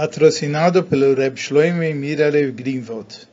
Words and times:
patrocinado 0.00 0.82
pelo 0.82 1.12
Reb 1.14 1.36
Shloime 1.36 1.92
Miralev 1.92 2.52
Greenwald. 2.52 3.28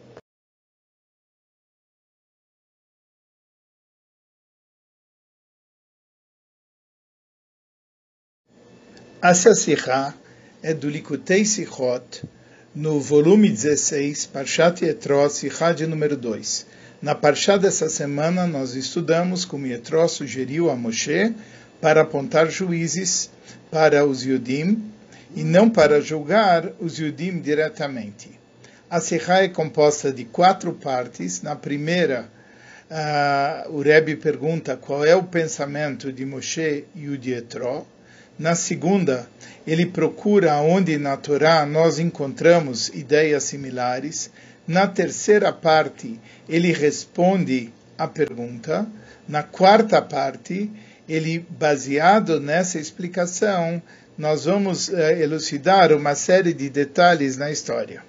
Essa 9.21 9.55
Sikha 9.55 10.13
é 10.61 10.73
do 10.73 10.89
Likutei 10.89 11.45
Sichot, 11.45 12.25
no 12.75 12.99
volume 12.99 13.47
16, 13.47 14.25
Parshat 14.25 14.83
Yetró, 14.83 15.29
Sikha 15.29 15.71
de 15.71 15.87
número 15.87 16.17
2. 16.17 16.65
Na 17.01 17.15
Parshat 17.15 17.61
dessa 17.61 17.87
semana, 17.87 18.45
nós 18.45 18.75
estudamos 18.75 19.45
como 19.45 19.67
Yetró 19.67 20.05
sugeriu 20.09 20.69
a 20.69 20.75
Moshe 20.75 21.33
para 21.79 22.01
apontar 22.01 22.51
juízes 22.51 23.29
para 23.71 24.05
os 24.05 24.25
Yudim 24.25 24.96
e 25.35 25.43
não 25.43 25.69
para 25.69 26.01
julgar 26.01 26.71
os 26.79 26.97
Yudim 26.97 27.39
diretamente. 27.39 28.37
A 28.89 29.01
Sikha 29.01 29.43
é 29.43 29.49
composta 29.49 30.11
de 30.11 30.23
quatro 30.23 30.71
partes. 30.71 31.41
Na 31.41 31.55
primeira, 31.55 32.29
uh, 32.89 33.71
o 33.71 33.81
Rebbe 33.81 34.15
pergunta 34.15 34.77
qual 34.77 35.03
é 35.03 35.15
o 35.15 35.23
pensamento 35.23 36.11
de 36.11 36.25
Moshe 36.25 36.85
e 36.95 37.09
o 37.09 37.17
de 37.17 37.31
Yetró. 37.31 37.85
Na 38.39 38.55
segunda, 38.55 39.27
ele 39.65 39.85
procura 39.85 40.55
onde 40.57 40.97
na 40.97 41.17
Torá 41.17 41.65
nós 41.65 41.99
encontramos 41.99 42.89
ideias 42.89 43.43
similares. 43.43 44.31
Na 44.65 44.87
terceira 44.87 45.51
parte, 45.51 46.19
ele 46.47 46.71
responde 46.71 47.73
a 47.97 48.07
pergunta. 48.07 48.87
Na 49.27 49.43
quarta 49.43 50.01
parte, 50.01 50.71
ele, 51.09 51.45
baseado 51.49 52.39
nessa 52.39 52.79
explicação, 52.79 53.81
nós 54.17 54.45
vamos 54.45 54.89
uh, 54.89 54.97
elucidar 54.97 55.93
uma 55.93 56.15
série 56.15 56.53
de 56.53 56.69
detalhes 56.69 57.37
na 57.37 57.51
história. 57.51 58.03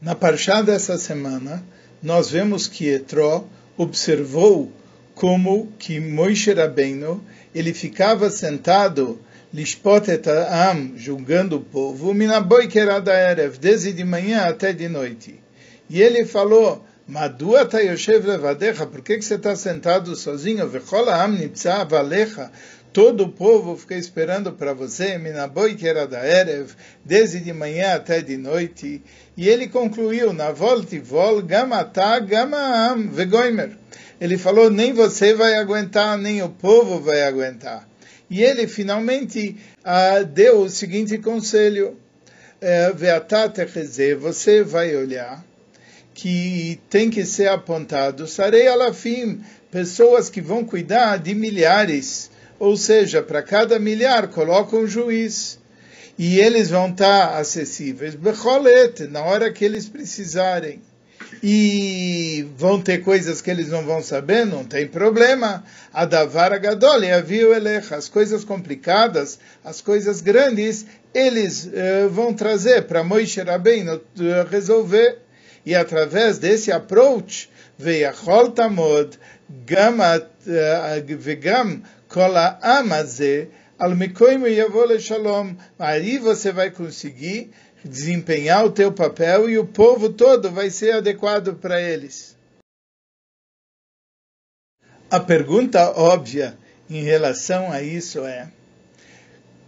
Na 0.00 0.14
parshá 0.14 0.62
dessa 0.62 0.96
semana, 0.96 1.64
nós 2.02 2.30
vemos 2.30 2.66
que 2.66 2.88
Etró 2.88 3.44
observou 3.76 4.72
como 5.14 5.72
que 5.78 5.98
Moishe 5.98 6.52
Rabbeinu, 6.52 7.24
ele 7.54 7.72
ficava 7.72 8.30
sentado 8.30 9.18
lishpot 9.52 10.10
et 10.10 10.28
am, 10.28 10.92
julgando 10.96 11.56
o 11.56 11.60
povo, 11.60 12.12
minaboi 12.12 12.68
kerada 12.68 13.14
erev, 13.14 13.58
desde 13.58 13.92
de 13.92 14.04
manhã 14.04 14.42
até 14.42 14.72
de 14.72 14.88
noite. 14.88 15.40
E 15.88 16.02
ele 16.02 16.26
falou, 16.26 16.84
Madua 17.08 17.64
ta 17.64 17.78
yoshev 17.78 18.26
levadecha, 18.26 18.86
por 18.86 19.00
que, 19.00 19.16
que 19.16 19.24
você 19.24 19.34
está 19.34 19.54
sentado 19.54 20.14
sozinho? 20.16 20.68
Vechol 20.68 21.08
am 21.08 21.36
nipsa 21.38 21.84
valecha, 21.84 22.50
todo 22.92 23.24
o 23.24 23.28
povo 23.28 23.76
fica 23.76 23.94
esperando 23.94 24.52
para 24.52 24.74
você, 24.74 25.16
minaboi 25.16 25.76
kerada 25.76 26.18
erev, 26.26 26.70
desde 27.04 27.40
de 27.40 27.52
manhã 27.52 27.94
até 27.94 28.20
de 28.20 28.36
noite. 28.36 29.02
E 29.36 29.48
ele 29.48 29.68
concluiu, 29.68 30.32
na 30.32 30.50
volta 30.50 30.96
e 30.96 30.98
vol, 30.98 31.42
gamata 31.42 32.18
gama 32.18 32.58
am 32.58 33.08
vegoimer 33.08 33.76
ele 34.20 34.38
falou: 34.38 34.70
nem 34.70 34.92
você 34.92 35.34
vai 35.34 35.54
aguentar, 35.54 36.16
nem 36.18 36.42
o 36.42 36.48
povo 36.48 37.00
vai 37.00 37.22
aguentar. 37.22 37.88
E 38.28 38.42
ele 38.42 38.66
finalmente 38.66 39.56
uh, 39.84 40.24
deu 40.24 40.62
o 40.62 40.70
seguinte 40.70 41.18
conselho: 41.18 41.96
eh, 42.60 42.92
você 44.18 44.62
vai 44.62 44.96
olhar 44.96 45.44
que 46.16 46.80
tem 46.88 47.10
que 47.10 47.26
ser 47.26 47.48
apontado, 47.48 48.26
sarei 48.26 48.66
alafim, 48.66 49.42
pessoas 49.70 50.30
que 50.30 50.40
vão 50.40 50.64
cuidar 50.64 51.18
de 51.18 51.34
milhares, 51.34 52.30
ou 52.58 52.74
seja, 52.74 53.22
para 53.22 53.42
cada 53.42 53.78
milhar 53.78 54.28
coloca 54.28 54.74
um 54.74 54.86
juiz. 54.86 55.58
E 56.18 56.40
eles 56.40 56.70
vão 56.70 56.88
estar 56.88 57.38
acessíveis, 57.38 58.14
becholet, 58.14 59.06
na 59.08 59.22
hora 59.22 59.52
que 59.52 59.62
eles 59.62 59.86
precisarem 59.90 60.80
e 61.42 62.48
vão 62.56 62.80
ter 62.80 62.98
coisas 63.02 63.42
que 63.42 63.50
eles 63.50 63.68
não 63.68 63.84
vão 63.84 64.02
saber, 64.02 64.46
não 64.46 64.64
tem 64.64 64.86
problema. 64.86 65.64
A 65.92 66.06
Davar 66.06 66.58
Gadol 66.58 67.04
e 67.04 67.12
Aviu 67.12 67.52
Elecha, 67.52 67.96
as 67.96 68.08
coisas 68.08 68.42
complicadas, 68.42 69.38
as 69.62 69.82
coisas 69.82 70.22
grandes, 70.22 70.86
eles 71.12 71.66
uh, 71.66 72.08
vão 72.08 72.32
trazer 72.32 72.86
para 72.86 73.04
Moishe 73.04 73.42
Rabbeinu 73.42 73.96
uh, 73.96 74.48
resolver. 74.50 75.25
E 75.65 75.75
através 75.75 76.39
desse 76.39 76.71
approach, 76.71 77.49
ויכול 77.79 78.51
תעמוד 78.55 79.15
גם 79.65 79.99
וגם 81.19 81.79
כל 82.07 82.35
העם 82.35 82.91
הזה 82.91 83.45
על 83.79 83.93
מקום 83.93 84.43
יבוא 84.47 84.85
לשלום. 84.85 85.55
Aí 85.79 86.17
você 86.19 86.51
vai 86.51 86.69
conseguir 86.71 87.51
desempenhar 87.83 88.65
o 88.65 88.71
teu 88.71 88.91
papel 88.91 89.49
e 89.49 89.57
o 89.57 89.65
povo 89.65 90.09
todo 90.09 90.51
vai 90.51 90.69
ser 90.69 90.91
adequado 90.91 91.55
para 91.55 91.81
eles. 91.81 92.35
A 95.09 95.19
pergunta 95.19 95.91
óbvia 95.91 96.57
em 96.89 97.03
relação 97.03 97.71
a 97.71 97.81
isso 97.81 98.19
é: 98.25 98.49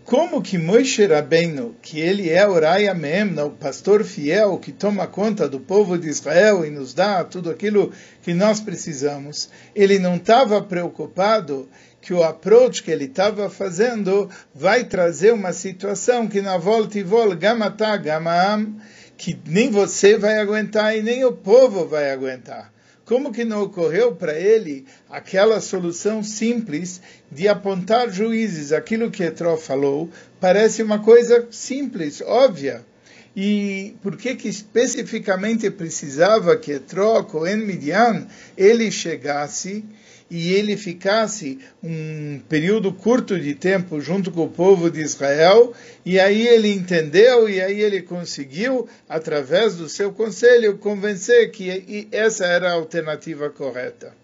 como 0.08 0.40
que 0.40 0.56
Moshe 0.56 1.04
Rabbeinu, 1.04 1.76
que 1.82 2.00
ele 2.00 2.30
é 2.30 2.48
o 2.48 2.58
Raya 2.58 2.94
Memna, 2.94 3.44
o 3.44 3.50
pastor 3.50 4.02
fiel 4.02 4.56
que 4.56 4.72
toma 4.72 5.06
conta 5.06 5.46
do 5.46 5.60
povo 5.60 5.98
de 5.98 6.08
Israel 6.08 6.64
e 6.64 6.70
nos 6.70 6.94
dá 6.94 7.22
tudo 7.22 7.50
aquilo 7.50 7.92
que 8.22 8.32
nós 8.32 8.58
precisamos, 8.58 9.50
ele 9.74 9.98
não 9.98 10.16
estava 10.16 10.62
preocupado 10.62 11.68
que 12.00 12.14
o 12.14 12.22
approach 12.22 12.82
que 12.82 12.90
ele 12.90 13.04
estava 13.04 13.50
fazendo 13.50 14.30
vai 14.54 14.84
trazer 14.84 15.34
uma 15.34 15.52
situação 15.52 16.26
que 16.26 16.40
na 16.40 16.56
volta 16.56 16.98
e 16.98 17.02
volta, 17.02 17.34
gamatá, 17.34 17.94
gamam, 17.98 18.80
que 19.14 19.38
nem 19.44 19.70
você 19.70 20.16
vai 20.16 20.38
aguentar 20.38 20.96
e 20.96 21.02
nem 21.02 21.22
o 21.26 21.32
povo 21.32 21.86
vai 21.86 22.10
aguentar. 22.10 22.72
Como 23.08 23.32
que 23.32 23.42
não 23.42 23.62
ocorreu 23.62 24.14
para 24.14 24.38
ele 24.38 24.84
aquela 25.08 25.62
solução 25.62 26.22
simples 26.22 27.00
de 27.32 27.48
apontar 27.48 28.12
juízes? 28.12 28.70
Aquilo 28.70 29.10
que 29.10 29.22
Etró 29.22 29.56
falou 29.56 30.10
parece 30.38 30.82
uma 30.82 30.98
coisa 30.98 31.48
simples, 31.50 32.20
óbvia. 32.20 32.84
E 33.34 33.96
por 34.02 34.14
que 34.14 34.34
que 34.34 34.46
especificamente 34.46 35.70
precisava 35.70 36.54
que 36.54 36.72
Etró, 36.72 37.22
Cohen 37.22 37.64
Midian, 37.64 38.26
ele 38.54 38.90
chegasse 38.90 39.86
e 40.30 40.52
ele 40.52 40.76
ficasse 40.76 41.58
um 41.82 42.40
período 42.48 42.92
curto 42.92 43.38
de 43.38 43.54
tempo 43.54 44.00
junto 44.00 44.30
com 44.30 44.44
o 44.44 44.50
povo 44.50 44.90
de 44.90 45.00
Israel, 45.00 45.74
e 46.04 46.20
aí 46.20 46.46
ele 46.46 46.68
entendeu, 46.68 47.48
e 47.48 47.60
aí 47.60 47.80
ele 47.80 48.02
conseguiu, 48.02 48.88
através 49.08 49.76
do 49.76 49.88
seu 49.88 50.12
conselho, 50.12 50.78
convencer 50.78 51.50
que 51.50 52.08
essa 52.12 52.46
era 52.46 52.70
a 52.70 52.74
alternativa 52.74 53.48
correta. 53.50 54.14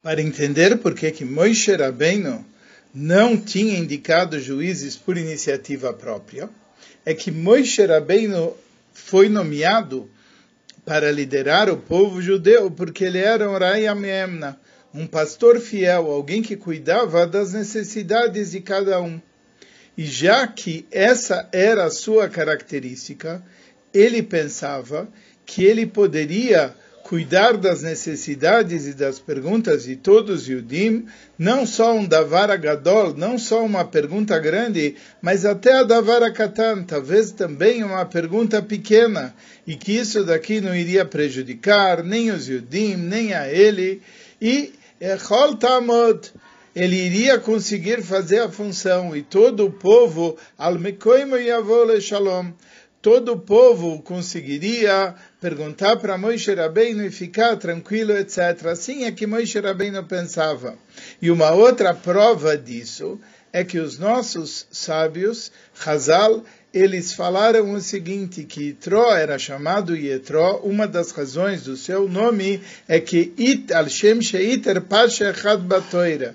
Para 0.00 0.22
entender 0.22 0.78
por 0.78 0.94
que 0.94 1.10
que 1.10 1.24
Moisés 1.24 1.78
Rabbeinu 1.78 2.44
não 3.00 3.36
tinha 3.36 3.78
indicado 3.78 4.40
juízes 4.40 4.96
por 4.96 5.16
iniciativa 5.16 5.92
própria, 5.92 6.50
é 7.06 7.14
que 7.14 7.30
Moisés 7.30 7.88
Rabbeinu 7.88 8.56
foi 8.92 9.28
nomeado 9.28 10.10
para 10.84 11.12
liderar 11.12 11.70
o 11.70 11.76
povo 11.76 12.20
judeu, 12.20 12.68
porque 12.72 13.04
ele 13.04 13.18
era 13.18 13.48
um 13.48 13.56
Rai 13.56 13.86
Amemna, 13.86 14.58
um 14.92 15.06
pastor 15.06 15.60
fiel, 15.60 16.10
alguém 16.10 16.42
que 16.42 16.56
cuidava 16.56 17.24
das 17.24 17.52
necessidades 17.52 18.50
de 18.50 18.60
cada 18.60 19.00
um. 19.00 19.20
E 19.96 20.04
já 20.04 20.44
que 20.48 20.84
essa 20.90 21.48
era 21.52 21.84
a 21.84 21.90
sua 21.90 22.28
característica, 22.28 23.40
ele 23.94 24.24
pensava 24.24 25.08
que 25.46 25.62
ele 25.62 25.86
poderia 25.86 26.74
cuidar 27.02 27.56
das 27.56 27.82
necessidades 27.82 28.86
e 28.86 28.92
das 28.92 29.18
perguntas 29.18 29.84
de 29.84 29.96
todos 29.96 30.42
os 30.42 30.48
Yudim, 30.48 31.06
não 31.38 31.64
só 31.64 31.94
um 31.94 32.04
Davar 32.04 32.58
Gadol, 32.60 33.14
não 33.14 33.38
só 33.38 33.64
uma 33.64 33.84
pergunta 33.84 34.38
grande, 34.38 34.94
mas 35.22 35.46
até 35.46 35.72
a 35.72 35.82
Davar 35.84 36.30
Katan, 36.32 36.82
talvez 36.82 37.30
também 37.30 37.82
uma 37.82 38.04
pergunta 38.04 38.60
pequena, 38.60 39.34
e 39.66 39.74
que 39.74 39.92
isso 39.92 40.24
daqui 40.24 40.60
não 40.60 40.74
iria 40.74 41.04
prejudicar 41.04 42.02
nem 42.02 42.30
os 42.30 42.46
Yudim, 42.46 42.96
nem 42.96 43.32
a 43.32 43.48
ele, 43.48 44.02
e 44.40 44.72
Echol 45.00 45.56
Tamod, 45.56 46.30
ele 46.74 46.96
iria 46.96 47.38
conseguir 47.38 48.02
fazer 48.02 48.40
a 48.40 48.50
função, 48.50 49.16
e 49.16 49.22
todo 49.22 49.64
o 49.64 49.70
povo, 49.70 50.36
Al 50.58 50.78
Mekoimo 50.78 51.36
Yavole 51.36 52.00
Shalom, 52.00 52.52
todo 53.00 53.32
o 53.32 53.38
povo 53.38 54.02
conseguiria 54.02 55.14
perguntar 55.40 55.96
para 55.96 56.18
Moisés 56.18 56.56
Rabbeinu 56.56 57.04
e 57.04 57.10
ficar 57.10 57.56
tranquilo, 57.56 58.12
etc. 58.12 58.66
Assim 58.72 59.04
é 59.04 59.12
que 59.12 59.26
Moisés 59.26 59.64
Rabbeinu 59.64 60.02
pensava. 60.04 60.76
E 61.22 61.30
uma 61.30 61.52
outra 61.52 61.94
prova 61.94 62.56
disso 62.56 63.20
é 63.52 63.64
que 63.64 63.78
os 63.78 63.98
nossos 63.98 64.66
sábios, 64.70 65.50
Hazal, 65.84 66.44
eles 66.72 67.12
falaram 67.12 67.72
o 67.72 67.80
seguinte, 67.80 68.44
que 68.44 68.64
Yitro 68.64 69.10
era 69.10 69.38
chamado 69.38 69.96
Yitro, 69.96 70.58
uma 70.62 70.86
das 70.86 71.12
razões 71.12 71.62
do 71.62 71.76
seu 71.76 72.08
nome 72.08 72.60
é 72.86 73.00
que 73.00 73.32
It 73.38 73.72
al 73.72 73.88
Shem 73.88 74.20
Sheiter 74.20 74.82
Pasha 74.82 75.30
Echad 75.30 75.62
Batoira 75.62 76.34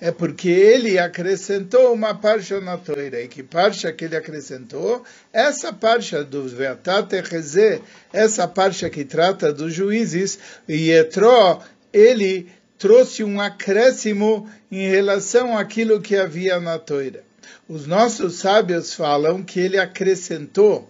é 0.00 0.10
porque 0.10 0.48
ele 0.48 0.98
acrescentou 0.98 1.92
uma 1.92 2.14
parcha 2.14 2.60
na 2.60 2.78
Torá. 2.78 3.20
E 3.20 3.28
que 3.28 3.42
parcha 3.42 3.92
que 3.92 4.06
ele 4.06 4.16
acrescentou? 4.16 5.04
Essa 5.32 5.72
parcha 5.72 6.24
do 6.24 6.48
Veatate 6.48 7.20
Rezé, 7.20 7.80
essa 8.12 8.48
parcha 8.48 8.88
que 8.88 9.04
trata 9.04 9.52
dos 9.52 9.74
juízes, 9.74 10.38
e 10.66 10.90
Etró, 10.90 11.62
ele 11.92 12.48
trouxe 12.78 13.22
um 13.22 13.40
acréscimo 13.40 14.50
em 14.72 14.88
relação 14.88 15.56
àquilo 15.56 16.00
que 16.00 16.16
havia 16.16 16.58
na 16.58 16.78
Torá. 16.78 17.20
Os 17.68 17.86
nossos 17.86 18.36
sábios 18.36 18.94
falam 18.94 19.42
que 19.42 19.60
ele 19.60 19.78
acrescentou 19.78 20.88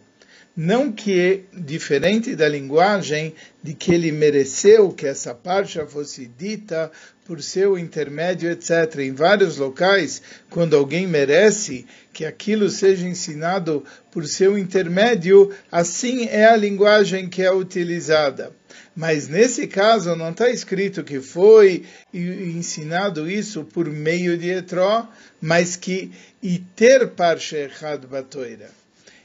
não 0.56 0.91
que 0.91 1.44
diferente 1.52 2.35
da 2.35 2.49
linguagem 2.49 3.35
de 3.62 3.73
que 3.73 3.94
ele 3.94 4.11
mereceu 4.11 4.91
que 4.91 5.06
essa 5.06 5.35
parcha 5.35 5.87
fosse 5.87 6.26
dita 6.26 6.91
por 7.25 7.41
seu 7.41 7.79
intermédio, 7.79 8.50
etc. 8.50 8.99
Em 8.99 9.12
vários 9.12 9.56
locais, 9.56 10.20
quando 10.50 10.76
alguém 10.76 11.06
merece 11.06 11.87
que 12.12 12.25
aquilo 12.25 12.69
seja 12.69 13.06
ensinado 13.06 13.85
por 14.11 14.26
seu 14.26 14.58
intermédio, 14.58 15.55
assim 15.70 16.26
é 16.26 16.47
a 16.47 16.56
linguagem 16.56 17.29
que 17.29 17.43
é 17.43 17.52
utilizada. 17.52 18.52
Mas 18.97 19.29
nesse 19.29 19.69
caso 19.69 20.17
não 20.17 20.31
está 20.31 20.50
escrito 20.50 21.05
que 21.05 21.20
foi 21.20 21.85
ensinado 22.12 23.31
isso 23.31 23.64
por 23.64 23.88
meio 23.88 24.37
de 24.37 24.50
Etró, 24.50 25.08
mas 25.41 25.76
que 25.76 26.11
iter 26.43 27.08
parche 27.11 27.56
echad 27.56 28.05
batoira. 28.06 28.80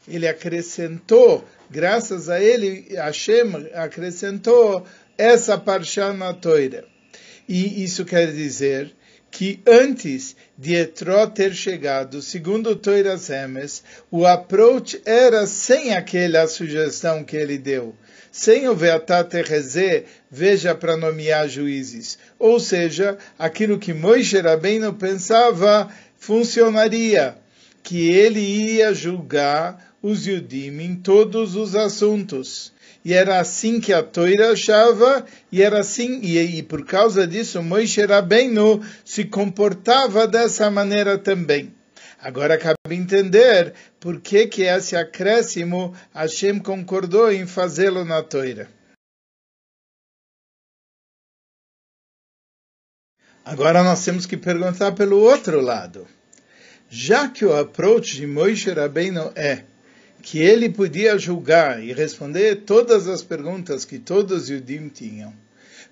Ele 0.07 0.27
acrescentou, 0.27 1.43
graças 1.69 2.29
a 2.29 2.39
ele, 2.41 2.87
Hashem 2.91 3.69
acrescentou 3.73 4.85
essa 5.17 5.57
parshá 5.57 6.13
na 6.13 6.33
Toira. 6.33 6.85
E 7.47 7.83
isso 7.83 8.05
quer 8.05 8.31
dizer 8.31 8.93
que 9.31 9.59
antes 9.67 10.35
de 10.57 10.75
Etró 10.75 11.27
ter 11.27 11.53
chegado, 11.53 12.21
segundo 12.21 12.75
Toiras 12.75 13.29
Hemes, 13.29 13.83
o 14.09 14.25
approach 14.25 15.01
era 15.05 15.45
sem 15.45 15.93
aquela 15.93 16.47
sugestão 16.47 17.21
que 17.21 17.35
ele 17.35 17.57
deu, 17.57 17.93
sem 18.31 18.67
o 18.69 18.73
Veatate 18.75 19.41
Rezé, 19.41 20.05
veja 20.31 20.73
para 20.73 20.95
nomear 20.95 21.49
juízes. 21.49 22.17
Ou 22.39 22.59
seja, 22.59 23.17
aquilo 23.37 23.77
que 23.77 23.93
Moisés 23.93 24.41
Rabbeinu 24.41 24.93
pensava 24.93 25.91
funcionaria, 26.17 27.35
que 27.83 28.09
ele 28.09 28.39
ia 28.39 28.93
julgar 28.93 29.94
os 30.05 30.27
Yudim 30.27 30.79
em 30.79 30.95
todos 30.95 31.55
os 31.55 31.75
assuntos 31.75 32.73
e 33.05 33.13
era 33.13 33.39
assim 33.39 33.79
que 33.79 33.93
a 33.93 34.01
Toira 34.01 34.53
achava, 34.53 35.23
e 35.51 35.61
era 35.61 35.79
assim, 35.79 36.21
e, 36.23 36.39
e 36.39 36.63
por 36.63 36.83
causa 36.83 37.27
disso 37.27 37.61
Moisés 37.61 38.09
Rabbeinu 38.09 38.83
se 39.05 39.23
comportava 39.25 40.27
dessa 40.27 40.71
maneira 40.71 41.15
também. 41.15 41.71
Agora 42.19 42.57
cabe 42.57 42.75
entender 42.89 43.75
por 43.99 44.19
que 44.19 44.47
que 44.47 44.63
esse 44.63 44.95
acréscimo 44.95 45.93
Hashem 46.15 46.57
concordou 46.57 47.31
em 47.31 47.45
fazê-lo 47.45 48.03
na 48.03 48.23
Toira. 48.23 48.67
Agora 53.43 53.83
nós 53.83 54.03
temos 54.03 54.25
que 54.25 54.35
perguntar 54.35 54.93
pelo 54.93 55.19
outro 55.19 55.61
lado. 55.61 56.07
Já 56.89 57.29
que 57.29 57.45
o 57.45 57.55
approach 57.55 58.15
de 58.15 58.25
Moisés 58.25 58.75
Rabbeinu 58.75 59.31
é 59.35 59.74
que 60.25 60.39
ele 60.39 60.69
podia 60.69 61.19
julgar 61.19 61.83
e 61.83 61.93
responder 61.93 62.63
todas 62.65 63.07
as 63.07 63.21
perguntas 63.21 63.85
que 63.85 63.99
todos 63.99 64.41
os 64.41 64.49
Yudim 64.49 64.89
tinham. 64.89 65.31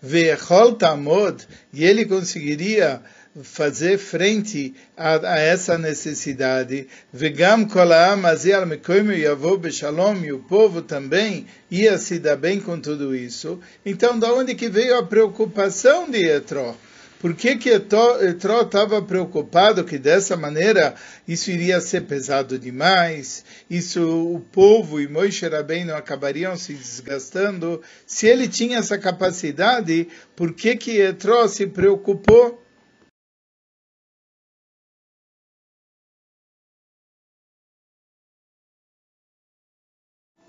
Ve'echol 0.01 0.73
tamod, 0.73 1.47
e 1.71 1.85
ele 1.85 2.03
conseguiria 2.03 2.99
fazer 3.43 3.99
frente 3.99 4.73
a, 4.97 5.33
a 5.33 5.39
essa 5.39 5.77
necessidade. 5.77 6.87
Vegam 7.13 7.65
kolaam 7.65 8.25
azial 8.25 8.65
mekoimu 8.65 9.13
yavou 9.13 9.55
beshalom, 9.55 10.23
e 10.23 10.33
o 10.33 10.39
povo 10.39 10.81
também 10.81 11.45
ia 11.69 11.99
se 11.99 12.17
dar 12.17 12.35
bem 12.35 12.59
com 12.59 12.79
tudo 12.79 13.15
isso. 13.15 13.59
Então, 13.85 14.17
da 14.17 14.33
onde 14.33 14.55
que 14.55 14.67
veio 14.67 14.97
a 14.97 15.05
preocupação 15.05 16.09
de 16.09 16.25
Etró? 16.25 16.75
Por 17.23 17.33
que, 17.37 17.55
que 17.55 17.69
Etró 17.69 18.17
estava 18.63 19.01
preocupado 19.01 19.85
que 19.85 19.97
dessa 19.97 20.35
maneira 20.35 20.93
isso 21.25 21.49
iria 21.51 21.79
ser 21.79 22.01
pesado 22.01 22.59
demais? 22.59 23.45
Isso 23.69 24.35
o 24.35 24.41
povo 24.41 24.99
e 24.99 25.07
Moisés 25.07 25.49
Rabbeinu 25.49 25.95
acabariam 25.95 26.57
se 26.57 26.73
desgastando? 26.73 27.81
Se 28.05 28.27
ele 28.27 28.49
tinha 28.49 28.79
essa 28.79 28.97
capacidade, 28.97 30.09
por 30.35 30.53
que 30.53 30.75
que 30.75 30.99
Etró 30.99 31.47
se 31.47 31.65
preocupou? 31.65 32.61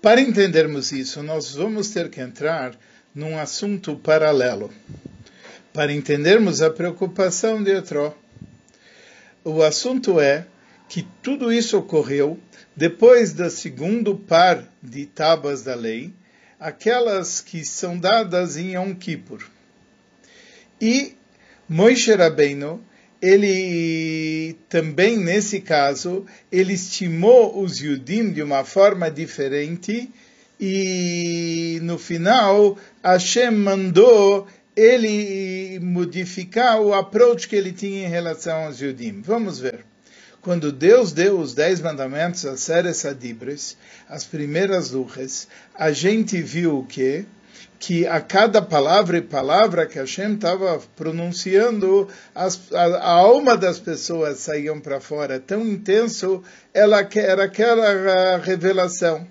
Para 0.01 0.19
entendermos 0.19 0.91
isso, 0.91 1.23
nós 1.23 1.55
vamos 1.55 1.91
ter 1.91 2.09
que 2.09 2.19
entrar 2.19 2.77
num 3.15 3.39
assunto 3.39 3.95
paralelo 3.95 4.69
para 5.75 5.91
entendermos 5.91 6.61
a 6.61 6.69
preocupação 6.69 7.61
de 7.61 7.69
Etró. 7.71 8.15
O 9.43 9.61
assunto 9.61 10.21
é 10.21 10.47
que 10.87 11.05
tudo 11.21 11.51
isso 11.51 11.77
ocorreu 11.77 12.39
depois 12.73 13.33
do 13.33 13.49
segundo 13.49 14.15
par 14.15 14.63
de 14.81 15.05
tábuas 15.05 15.63
da 15.63 15.75
lei, 15.75 16.13
aquelas 16.57 17.41
que 17.41 17.65
são 17.65 17.99
dadas 17.99 18.55
em 18.55 18.75
Yom 18.75 18.95
Kippur. 18.95 19.45
E 20.79 21.13
Moisés 21.67 22.17
Rabbeinu, 22.17 22.81
ele 23.21 24.55
também, 24.69 25.17
nesse 25.17 25.59
caso, 25.59 26.25
ele 26.49 26.71
estimou 26.71 27.61
os 27.61 27.81
Yudim 27.81 28.31
de 28.31 28.41
uma 28.41 28.63
forma 28.63 29.11
diferente 29.11 30.09
e, 30.57 31.79
no 31.83 31.97
final, 31.97 32.77
Hashem 33.03 33.51
mandou 33.51 34.47
ele 34.75 35.79
modificar 35.79 36.81
o 36.81 36.93
approach 36.93 37.47
que 37.47 37.55
ele 37.55 37.71
tinha 37.71 38.05
em 38.05 38.09
relação 38.09 38.65
aos 38.65 38.79
Yudim. 38.79 39.21
Vamos 39.21 39.59
ver. 39.59 39.85
Quando 40.41 40.71
Deus 40.71 41.11
deu 41.11 41.39
os 41.39 41.55
dez 41.55 41.81
mandamentos 41.81 42.45
a 42.45 42.55
Seres 42.55 43.03
Adibres, 43.03 43.75
as 44.07 44.25
primeiras 44.25 44.91
lutas, 44.91 45.47
a 45.73 45.91
gente 45.91 46.39
viu 46.39 46.77
o 46.77 46.85
quê? 46.85 47.25
Que 47.79 48.05
a 48.05 48.21
cada 48.21 48.61
palavra 48.61 49.17
e 49.17 49.21
palavra 49.21 49.87
que 49.87 49.97
Hashem 49.97 50.35
estava 50.35 50.79
pronunciando, 50.95 52.07
as, 52.33 52.71
a, 52.71 52.83
a, 52.83 53.11
alma 53.11 53.57
das 53.57 53.79
pessoas 53.79 54.37
saíam 54.37 54.79
para 54.79 54.99
fora. 54.99 55.39
Tão 55.39 55.65
intenso 55.65 56.43
ela, 56.73 57.07
era 57.15 57.45
aquela 57.45 58.37
revelação. 58.37 59.27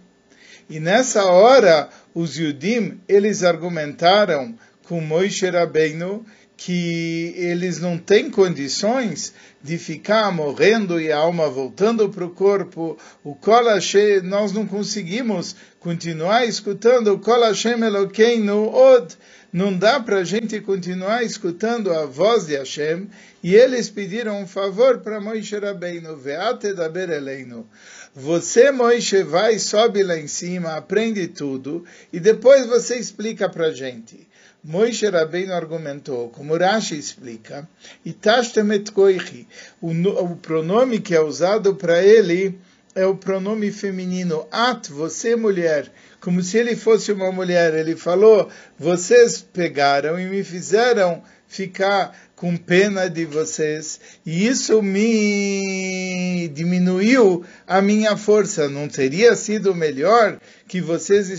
E 0.68 0.80
nessa 0.80 1.24
hora, 1.26 1.90
os 2.12 2.36
Yudim, 2.36 3.00
eles 3.06 3.44
argumentaram 3.44 4.58
com 4.84 5.00
Moisés 5.00 5.52
Rabbeinu 5.52 6.24
que 6.56 7.34
eles 7.36 7.80
não 7.80 7.98
têm 7.98 8.30
condições 8.30 9.34
de 9.62 9.76
ficar 9.76 10.30
morrendo 10.30 11.00
e 11.00 11.10
a 11.10 11.18
alma 11.18 11.48
voltando 11.48 12.08
para 12.08 12.24
o 12.24 12.30
corpo. 12.30 12.96
O 13.24 13.34
Kol 13.34 13.64
Hashem, 13.64 14.20
nós 14.22 14.52
não 14.52 14.66
conseguimos 14.66 15.56
continuar 15.80 16.46
escutando 16.46 17.12
o 17.12 17.18
Kol 17.18 17.42
Hashem 17.42 17.82
Elokeinu 17.82 18.72
Od. 18.72 19.16
Não 19.52 19.76
dá 19.76 20.00
para 20.00 20.18
a 20.18 20.24
gente 20.24 20.60
continuar 20.60 21.22
escutando 21.22 21.92
a 21.92 22.06
voz 22.06 22.46
de 22.46 22.56
Hashem. 22.56 23.08
E 23.42 23.54
eles 23.54 23.90
pediram 23.90 24.40
um 24.40 24.46
favor 24.46 24.98
para 24.98 25.20
Moisés 25.20 25.62
Rabbeinu, 25.62 26.16
Veate 26.16 26.72
da 26.72 26.88
Bereleinu. 26.88 27.68
Você, 28.14 28.70
Moisés, 28.70 29.26
vai, 29.26 29.58
sobe 29.58 30.02
lá 30.02 30.16
em 30.16 30.28
cima, 30.28 30.76
aprende 30.76 31.26
tudo, 31.26 31.84
e 32.12 32.20
depois 32.20 32.64
você 32.64 32.96
explica 32.96 33.48
para 33.48 33.66
a 33.66 33.72
gente. 33.72 34.28
Moisés 34.66 35.12
Rabbeinu 35.12 35.52
argumentou, 35.52 36.30
como 36.30 36.56
Rashi 36.56 36.97
explica, 36.97 37.68
Itashtem 38.02 38.83
koichi, 38.94 39.47
o 39.83 40.37
pronome 40.37 41.00
que 41.00 41.14
é 41.14 41.21
usado 41.21 41.75
para 41.75 42.02
ele 42.02 42.59
é 42.94 43.04
o 43.04 43.14
pronome 43.14 43.71
feminino, 43.71 44.47
at, 44.50 44.88
você 44.88 45.37
mulher, 45.37 45.92
como 46.18 46.42
se 46.42 46.56
ele 46.56 46.76
fosse 46.76 47.12
uma 47.12 47.30
mulher. 47.30 47.75
Ele 47.75 47.94
falou, 47.94 48.49
vocês 48.78 49.42
pegaram 49.42 50.18
e 50.18 50.25
me 50.26 50.42
fizeram 50.42 51.23
ficar 51.47 52.16
com 52.44 52.58
pena 52.58 53.08
de 53.08 53.24
vocês, 53.24 53.98
e 54.26 54.46
isso 54.46 54.82
me 54.82 56.46
diminuiu 56.48 57.42
a 57.66 57.80
minha 57.80 58.18
força. 58.18 58.68
Não 58.68 58.86
teria 58.86 59.34
sido 59.34 59.74
melhor 59.74 60.38
que 60.68 60.78
vocês 60.78 61.30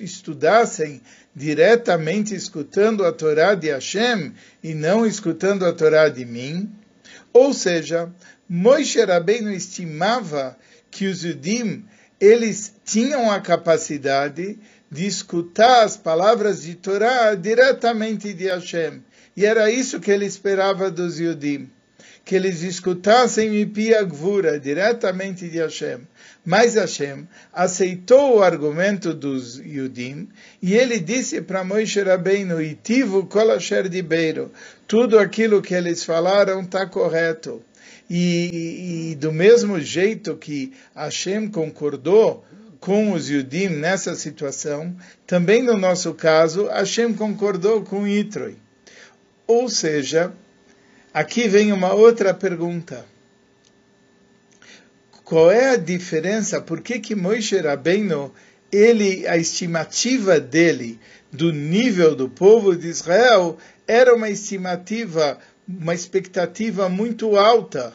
estudassem 0.00 1.02
diretamente 1.34 2.34
escutando 2.34 3.04
a 3.04 3.12
Torá 3.12 3.54
de 3.54 3.68
Hashem 3.68 4.32
e 4.62 4.72
não 4.72 5.04
escutando 5.04 5.66
a 5.66 5.74
Torá 5.74 6.08
de 6.08 6.24
mim? 6.24 6.72
Ou 7.34 7.52
seja, 7.52 8.10
Moisés 8.48 9.06
Rabbeinu 9.06 9.52
estimava 9.52 10.56
que 10.90 11.06
os 11.06 11.22
Yudim 11.22 11.84
eles 12.18 12.72
tinham 12.82 13.30
a 13.30 13.42
capacidade 13.42 14.58
de 14.90 15.06
escutar 15.06 15.84
as 15.84 15.98
palavras 15.98 16.62
de 16.62 16.76
Torá 16.76 17.34
diretamente 17.34 18.32
de 18.32 18.46
Hashem. 18.46 19.02
E 19.36 19.44
era 19.44 19.70
isso 19.70 20.00
que 20.00 20.10
ele 20.10 20.24
esperava 20.24 20.90
dos 20.90 21.20
Yudim, 21.20 21.68
que 22.24 22.34
eles 22.34 22.62
escutassem 22.62 23.50
Mipia 23.50 24.02
Gvura, 24.02 24.58
diretamente 24.58 25.46
de 25.46 25.58
Hashem. 25.58 25.98
Mas 26.42 26.74
Hashem 26.74 27.28
aceitou 27.52 28.36
o 28.36 28.42
argumento 28.42 29.12
dos 29.12 29.58
Yudim 29.58 30.28
e 30.62 30.74
ele 30.74 30.98
disse 30.98 31.42
para 31.42 31.62
Moisés 31.62 32.06
Rabbeinu, 32.06 32.62
Itivu 32.62 33.26
kol 33.26 33.50
asher 33.50 33.90
dibeiro, 33.90 34.50
tudo 34.88 35.18
aquilo 35.18 35.60
que 35.60 35.74
eles 35.74 36.02
falaram 36.02 36.62
está 36.62 36.86
correto. 36.86 37.62
E, 38.08 39.10
e, 39.10 39.14
do 39.16 39.32
mesmo 39.32 39.80
jeito 39.80 40.36
que 40.36 40.72
Hashem 40.94 41.48
concordou 41.48 42.42
com 42.80 43.12
os 43.12 43.28
Yudim 43.28 43.68
nessa 43.68 44.14
situação, 44.14 44.96
também 45.26 45.60
no 45.60 45.76
nosso 45.76 46.14
caso, 46.14 46.68
Hashem 46.68 47.12
concordou 47.12 47.82
com 47.82 48.06
Itroi. 48.06 48.56
Ou 49.46 49.68
seja, 49.68 50.32
aqui 51.14 51.48
vem 51.48 51.72
uma 51.72 51.92
outra 51.94 52.34
pergunta. 52.34 53.04
Qual 55.24 55.50
é 55.50 55.70
a 55.70 55.76
diferença? 55.76 56.60
Por 56.60 56.80
que 56.80 56.98
que 56.98 57.14
Moshe 57.14 57.56
Rabbeinu, 57.58 58.32
ele, 58.70 59.26
a 59.26 59.36
estimativa 59.36 60.38
dele 60.40 61.00
do 61.32 61.52
nível 61.52 62.14
do 62.14 62.28
povo 62.28 62.76
de 62.76 62.88
Israel 62.88 63.58
era 63.86 64.14
uma 64.14 64.30
estimativa, 64.30 65.38
uma 65.68 65.94
expectativa 65.94 66.88
muito 66.88 67.36
alta, 67.36 67.92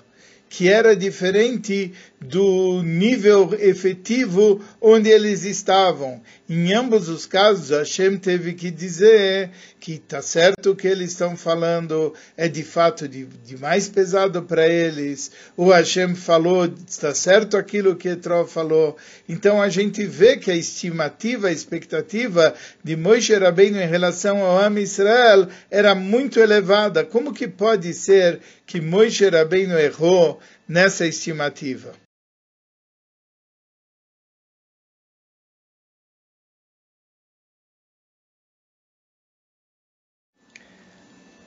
que 0.49 0.67
era 0.67 0.95
diferente 0.95 1.93
do 2.21 2.83
nível 2.83 3.49
efetivo 3.59 4.63
onde 4.79 5.09
eles 5.09 5.43
estavam. 5.43 6.21
Em 6.47 6.71
ambos 6.71 7.09
os 7.09 7.25
casos, 7.25 7.71
Hashem 7.71 8.15
teve 8.17 8.53
que 8.53 8.69
dizer 8.69 9.49
que 9.79 9.93
está 9.93 10.21
certo 10.21 10.71
o 10.71 10.75
que 10.75 10.87
eles 10.87 11.11
estão 11.11 11.35
falando, 11.35 12.13
é 12.37 12.47
de 12.47 12.63
fato 12.63 13.07
de, 13.07 13.25
de 13.25 13.57
mais 13.57 13.89
pesado 13.89 14.43
para 14.43 14.67
eles. 14.67 15.31
O 15.57 15.71
Hashem 15.71 16.13
falou, 16.13 16.71
está 16.87 17.15
certo 17.15 17.57
aquilo 17.57 17.95
que 17.95 18.09
Etró 18.09 18.45
falou. 18.45 18.95
Então 19.27 19.59
a 19.59 19.69
gente 19.69 20.05
vê 20.05 20.37
que 20.37 20.51
a 20.51 20.55
estimativa, 20.55 21.47
a 21.47 21.51
expectativa 21.51 22.53
de 22.83 22.95
Moshe 22.95 23.33
Rabbeinu 23.33 23.79
em 23.79 23.87
relação 23.87 24.45
ao 24.45 24.59
Am 24.59 24.79
Israel 24.79 25.47
era 25.71 25.95
muito 25.95 26.39
elevada. 26.39 27.03
Como 27.03 27.33
que 27.33 27.47
pode 27.47 27.91
ser 27.95 28.39
que 28.67 28.79
Moshe 28.79 29.27
Rabbeinu 29.27 29.75
errou 29.79 30.39
nessa 30.67 31.07
estimativa? 31.07 31.93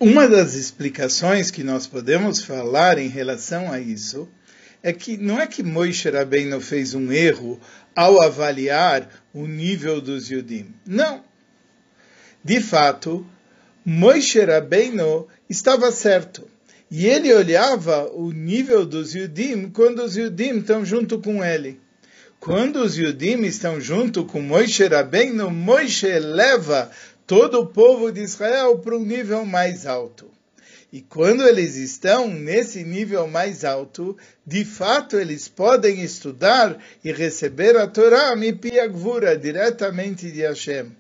Uma 0.01 0.29
das 0.29 0.55
explicações 0.55 1.53
que 1.53 1.63
nós 1.63 1.87
podemos 1.87 2.43
falar 2.43 2.99
em 2.99 3.09
relação 3.09 3.71
a 3.71 3.79
isso 3.79 4.29
é 4.83 4.93
que 4.93 5.17
não 5.17 5.41
é 5.41 5.47
que 5.47 5.63
Moisés 5.63 6.13
Rabbeinu 6.13 6.61
fez 6.61 6.95
um 6.95 7.13
erro 7.13 7.61
ao 7.95 8.21
avaliar 8.21 9.09
o 9.33 9.47
nível 9.47 10.01
dos 10.01 10.29
Yudim. 10.29 10.67
Não. 10.85 11.23
De 12.43 12.61
fato, 12.61 13.25
Moisés 13.85 14.47
Rabbeinu 14.49 15.29
estava 15.49 15.93
certo. 15.93 16.49
E 16.91 17.07
ele 17.07 17.33
olhava 17.33 18.11
o 18.13 18.33
nível 18.33 18.85
dos 18.85 19.15
Yudim 19.15 19.71
quando 19.71 20.03
os 20.03 20.17
Yudim 20.17 20.59
estão 20.59 20.85
junto 20.85 21.21
com 21.21 21.43
ele. 21.43 21.81
Quando 22.41 22.83
os 22.83 22.99
Yudim 22.99 23.43
estão 23.45 23.81
junto 23.81 24.25
com 24.25 24.43
Moisés 24.43 24.91
Rabbeinu, 24.91 25.51
Moisés 25.51 26.23
leva 26.23 26.91
todo 27.27 27.61
o 27.61 27.67
povo 27.67 28.13
de 28.13 28.21
Israel 28.21 28.79
para 28.79 28.97
um 28.97 29.05
nível 29.05 29.45
mais 29.45 29.87
alto. 29.87 30.31
E 30.93 31.01
quando 31.01 31.43
eles 31.43 31.75
estão 31.75 32.29
nesse 32.29 32.85
nível 32.85 33.27
mais 33.27 33.65
alto, 33.65 34.17
de 34.47 34.65
fato 34.65 35.17
eles 35.17 35.49
podem 35.49 36.03
estudar 36.03 36.79
e 37.03 37.11
receber 37.11 37.77
a 37.77 37.87
Torá 37.87 38.37
Mipiagvura 38.37 39.37
diretamente 39.37 40.31
de 40.31 40.43
Hashem. 40.43 40.93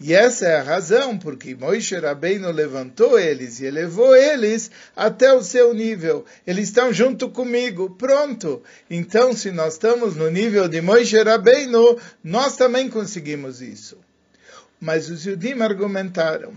E 0.00 0.12
essa 0.12 0.46
é 0.46 0.56
a 0.56 0.62
razão 0.62 1.18
porque 1.18 1.54
Moisés 1.56 2.02
Rabbeinu 2.02 2.52
levantou 2.52 3.18
eles 3.18 3.58
e 3.58 3.64
elevou 3.64 4.14
eles 4.14 4.70
até 4.94 5.32
o 5.32 5.42
seu 5.42 5.74
nível. 5.74 6.24
Eles 6.46 6.68
estão 6.68 6.92
junto 6.92 7.30
comigo, 7.30 7.90
pronto. 7.90 8.62
Então, 8.88 9.34
se 9.34 9.50
nós 9.50 9.72
estamos 9.72 10.14
no 10.14 10.30
nível 10.30 10.68
de 10.68 10.80
Moisés 10.80 11.24
Rabbeinu, 11.24 11.98
nós 12.22 12.54
também 12.54 12.88
conseguimos 12.88 13.60
isso. 13.60 13.96
Mas 14.80 15.10
os 15.10 15.24
Yudim 15.24 15.60
argumentaram 15.60 16.56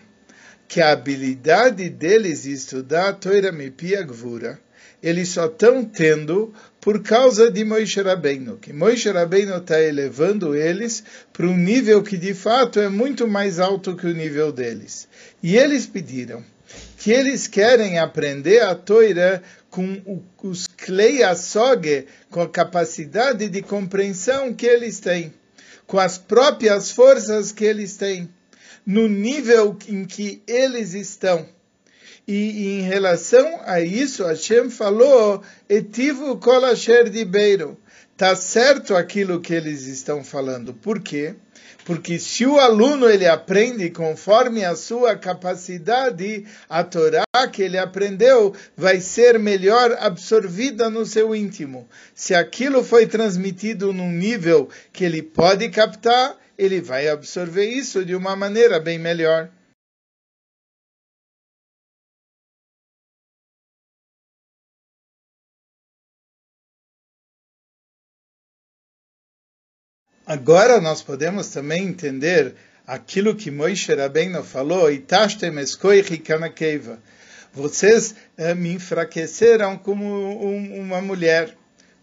que 0.68 0.80
a 0.80 0.92
habilidade 0.92 1.90
deles 1.90 2.44
de 2.44 2.54
estudar 2.54 3.14
Torah 3.14 3.52
Mipia 3.52 4.04
Gvura, 4.04 4.60
eles 5.02 5.30
só 5.30 5.48
estão 5.48 5.84
tendo 5.84 6.54
por 6.80 7.02
causa 7.02 7.52
de 7.52 7.66
Moisés 7.66 8.06
Rabbeinu, 8.06 8.58
que 8.58 8.72
Moisés 8.72 9.14
Rabbeinu 9.14 9.58
está 9.58 9.82
elevando 9.82 10.56
eles 10.56 11.04
para 11.34 11.48
um 11.48 11.58
nível 11.58 12.02
que 12.04 12.16
de 12.16 12.34
fato 12.34 12.80
é 12.80 12.88
muito 12.88 13.28
mais 13.28 13.60
alto 13.60 13.96
que 13.96 14.06
o 14.08 14.14
nível 14.14 14.52
deles. 14.52 15.08
E 15.42 15.58
eles 15.58 15.88
pediram 15.88 16.44
que 16.98 17.12
eles 17.12 17.48
querem 17.48 18.00
aprender 18.00 18.62
a 18.62 18.76
Torah 18.76 19.42
com 19.70 20.24
os 20.44 20.68
Klei 20.68 21.24
Asoge, 21.24 22.06
com 22.30 22.42
a 22.42 22.50
capacidade 22.50 23.50
de 23.50 23.62
compreensão 23.62 24.54
que 24.54 24.66
eles 24.66 25.00
têm 25.00 25.34
com 25.92 26.00
as 26.00 26.18
próprias 26.18 26.90
forças 26.90 27.52
que 27.52 27.66
eles 27.66 27.98
têm, 27.98 28.30
no 28.86 29.10
nível 29.10 29.78
em 29.90 30.06
que 30.06 30.42
eles 30.48 30.94
estão. 30.94 31.46
E 32.28 32.80
em 32.80 32.82
relação 32.82 33.60
a 33.66 33.82
isso, 33.82 34.24
Hashem 34.24 34.70
falou, 34.70 35.42
etivo 35.68 36.38
kol 36.38 36.64
asher 36.66 37.10
dibeiro. 37.10 37.78
Está 38.14 38.36
certo 38.36 38.96
aquilo 38.96 39.42
que 39.42 39.54
eles 39.54 39.88
estão 39.88 40.24
falando. 40.24 40.74
Por 40.74 41.02
quê? 41.02 41.36
Porque 41.84 42.20
se 42.20 42.46
o 42.46 42.60
aluno 42.60 43.10
ele 43.10 43.26
aprende 43.26 43.90
conforme 43.90 44.64
a 44.64 44.76
sua 44.76 45.16
capacidade, 45.16 46.46
a 46.70 46.84
Torá 46.84 47.24
que 47.52 47.64
ele 47.64 47.78
aprendeu 47.78 48.56
vai 48.78 49.02
ser 49.02 49.40
melhor 49.40 49.98
absorvida 50.00 50.90
no 50.90 51.06
seu 51.06 51.36
íntimo. 51.36 51.90
Se 52.14 52.36
aquilo 52.36 52.84
foi 52.84 53.08
transmitido 53.08 53.92
num 53.92 54.12
nível 54.12 54.70
que 54.94 55.04
ele 55.04 55.24
pode 55.24 55.68
captar, 55.70 56.38
ele 56.58 56.80
vai 56.80 57.08
absorver 57.08 57.66
isso 57.66 58.06
de 58.06 58.16
uma 58.16 58.36
maneira 58.36 58.80
bem 58.80 59.00
melhor. 59.00 59.50
Agora 70.32 70.80
nós 70.80 71.02
podemos 71.02 71.50
também 71.50 71.84
entender 71.84 72.56
aquilo 72.88 73.36
que 73.36 73.52
Moisés 73.52 74.00
Rabbeinu 74.00 74.42
falou, 74.42 74.90
Itashtem 74.90 75.52
Vocês 77.54 78.16
eh, 78.38 78.56
me 78.56 78.72
enfraqueceram 78.72 79.78
como 79.78 80.06
um, 80.06 80.80
uma 80.80 81.02
mulher. 81.02 81.54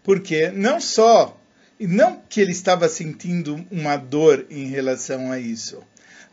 Porque 0.03 0.51
não 0.51 0.79
só, 0.79 1.41
não 1.79 2.21
que 2.29 2.39
ele 2.39 2.51
estava 2.51 2.87
sentindo 2.87 3.65
uma 3.71 3.97
dor 3.97 4.45
em 4.51 4.67
relação 4.67 5.31
a 5.31 5.39
isso, 5.39 5.81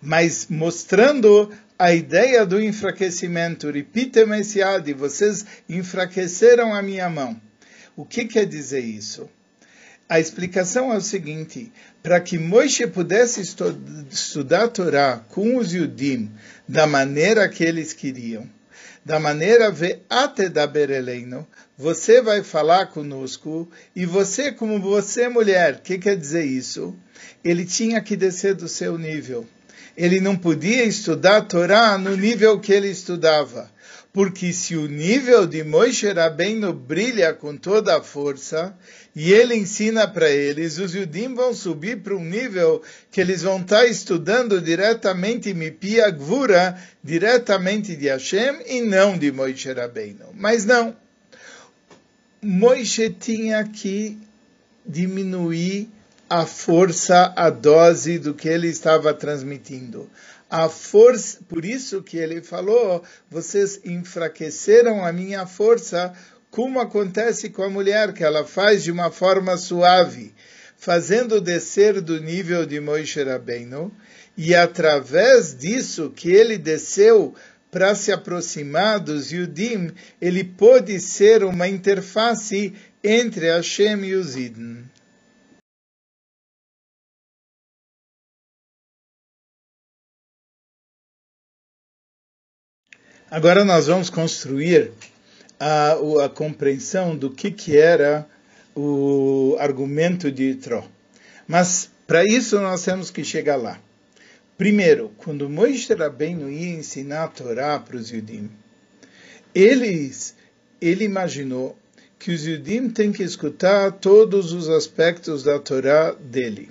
mas 0.02 0.48
mostrando 0.50 1.50
a 1.78 1.94
ideia 1.94 2.44
do 2.44 2.60
enfraquecimento. 2.60 3.70
Repitem 3.70 4.26
vocês 4.94 5.46
enfraqueceram 5.66 6.74
a 6.74 6.82
minha 6.82 7.08
mão. 7.08 7.40
O 7.96 8.04
que 8.04 8.26
quer 8.26 8.44
dizer 8.44 8.80
isso? 8.80 9.30
A 10.08 10.20
explicação 10.20 10.92
é 10.92 10.96
o 10.96 11.00
seguinte: 11.00 11.72
para 12.02 12.20
que 12.20 12.38
Moisés 12.38 12.90
pudesse 12.90 13.40
estu 13.40 13.76
estudar 14.10 14.64
a 14.64 14.68
Torá 14.68 15.24
com 15.30 15.56
os 15.56 15.72
Yudim 15.72 16.30
da 16.68 16.86
maneira 16.86 17.48
que 17.48 17.64
eles 17.64 17.92
queriam, 17.92 18.48
da 19.04 19.18
maneira 19.18 19.74
até 20.08 20.48
da 20.48 20.64
Bereleino, 20.64 21.46
você 21.76 22.22
vai 22.22 22.44
falar 22.44 22.86
conosco 22.86 23.68
e 23.96 24.06
você, 24.06 24.52
como 24.52 24.80
você 24.80 25.28
mulher, 25.28 25.74
o 25.74 25.82
que 25.82 25.98
quer 25.98 26.16
dizer 26.16 26.44
isso? 26.44 26.94
Ele 27.44 27.64
tinha 27.64 28.00
que 28.00 28.16
descer 28.16 28.54
do 28.54 28.68
seu 28.68 28.96
nível. 28.96 29.44
Ele 29.96 30.20
não 30.20 30.36
podia 30.36 30.84
estudar 30.84 31.38
a 31.38 31.42
Torá 31.42 31.98
no 31.98 32.16
nível 32.16 32.60
que 32.60 32.72
ele 32.72 32.88
estudava 32.88 33.70
porque 34.16 34.50
se 34.50 34.74
o 34.74 34.88
nível 34.88 35.46
de 35.46 35.62
Moshe 35.62 36.10
Rabbeinu 36.10 36.72
brilha 36.72 37.34
com 37.34 37.54
toda 37.54 37.98
a 37.98 38.02
força, 38.02 38.74
e 39.14 39.30
ele 39.30 39.54
ensina 39.54 40.08
para 40.08 40.30
eles, 40.30 40.78
os 40.78 40.94
Yudim 40.94 41.34
vão 41.34 41.52
subir 41.52 41.98
para 41.98 42.16
um 42.16 42.24
nível 42.24 42.80
que 43.10 43.20
eles 43.20 43.42
vão 43.42 43.60
estar 43.60 43.80
tá 43.80 43.86
estudando 43.86 44.58
diretamente 44.58 45.52
Mipia 45.52 46.08
Gvura, 46.08 46.80
diretamente 47.04 47.94
de 47.94 48.08
Hashem, 48.08 48.62
e 48.66 48.80
não 48.80 49.18
de 49.18 49.30
Moshe 49.30 49.70
Rabbeinu. 49.70 50.28
Mas 50.32 50.64
não. 50.64 50.96
Moshe 52.40 53.10
tinha 53.10 53.62
que 53.64 54.16
diminuir 54.86 55.90
a 56.28 56.46
força, 56.46 57.34
a 57.36 57.50
dose 57.50 58.18
do 58.18 58.32
que 58.32 58.48
ele 58.48 58.68
estava 58.68 59.12
transmitindo. 59.12 60.08
A 60.48 60.68
força, 60.68 61.40
por 61.48 61.64
isso 61.64 62.02
que 62.02 62.16
ele 62.16 62.40
falou, 62.40 63.02
vocês 63.28 63.80
enfraqueceram 63.84 65.04
a 65.04 65.12
minha 65.12 65.44
força, 65.44 66.12
como 66.50 66.78
acontece 66.78 67.50
com 67.50 67.64
a 67.64 67.70
mulher, 67.70 68.12
que 68.12 68.22
ela 68.22 68.44
faz 68.44 68.84
de 68.84 68.92
uma 68.92 69.10
forma 69.10 69.56
suave, 69.56 70.32
fazendo 70.76 71.40
descer 71.40 72.00
do 72.00 72.20
nível 72.20 72.64
de 72.64 72.78
Moisés 72.78 73.26
Rabbeinu, 73.26 73.92
e 74.36 74.54
através 74.54 75.56
disso 75.56 76.12
que 76.14 76.30
ele 76.30 76.56
desceu 76.56 77.34
para 77.70 77.94
se 77.94 78.12
aproximar 78.12 79.00
dos 79.00 79.32
Yudim, 79.32 79.90
ele 80.20 80.44
pôde 80.44 81.00
ser 81.00 81.42
uma 81.42 81.66
interface 81.66 82.72
entre 83.02 83.50
Hashem 83.50 84.04
e 84.04 84.14
os 84.14 84.36
Idn. 84.36 84.84
Agora 93.36 93.66
nós 93.66 93.86
vamos 93.86 94.08
construir 94.08 94.92
a, 95.60 95.92
a 96.24 96.28
compreensão 96.30 97.14
do 97.14 97.30
que, 97.30 97.50
que 97.50 97.76
era 97.76 98.26
o 98.74 99.54
argumento 99.60 100.32
de 100.32 100.52
Itró. 100.52 100.82
Mas 101.46 101.90
para 102.06 102.24
isso 102.24 102.58
nós 102.58 102.82
temos 102.82 103.10
que 103.10 103.22
chegar 103.22 103.56
lá. 103.56 103.78
Primeiro, 104.56 105.10
quando 105.18 105.50
Moisés 105.50 105.98
Rabbeinu 105.98 106.48
ia 106.48 106.76
ensinar 106.76 107.24
a 107.24 107.28
Torá 107.28 107.78
para 107.78 107.98
os 107.98 108.10
Yudim, 108.10 108.48
eles, 109.54 110.34
ele 110.80 111.04
imaginou 111.04 111.76
que 112.18 112.30
os 112.30 112.46
Yudim 112.46 112.88
têm 112.88 113.12
que 113.12 113.22
escutar 113.22 113.92
todos 113.92 114.54
os 114.54 114.66
aspectos 114.70 115.42
da 115.42 115.58
Torá 115.58 116.12
dele. 116.12 116.70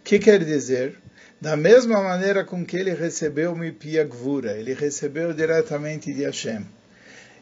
O 0.00 0.02
que 0.02 0.18
quer 0.18 0.42
dizer? 0.44 0.98
Da 1.40 1.56
mesma 1.56 2.02
maneira 2.02 2.44
com 2.44 2.64
que 2.64 2.76
ele 2.76 2.92
recebeu 2.92 3.56
Mipia 3.56 4.04
Gvura, 4.04 4.58
ele 4.58 4.74
recebeu 4.74 5.32
diretamente 5.32 6.12
de 6.12 6.24
Hashem. 6.24 6.66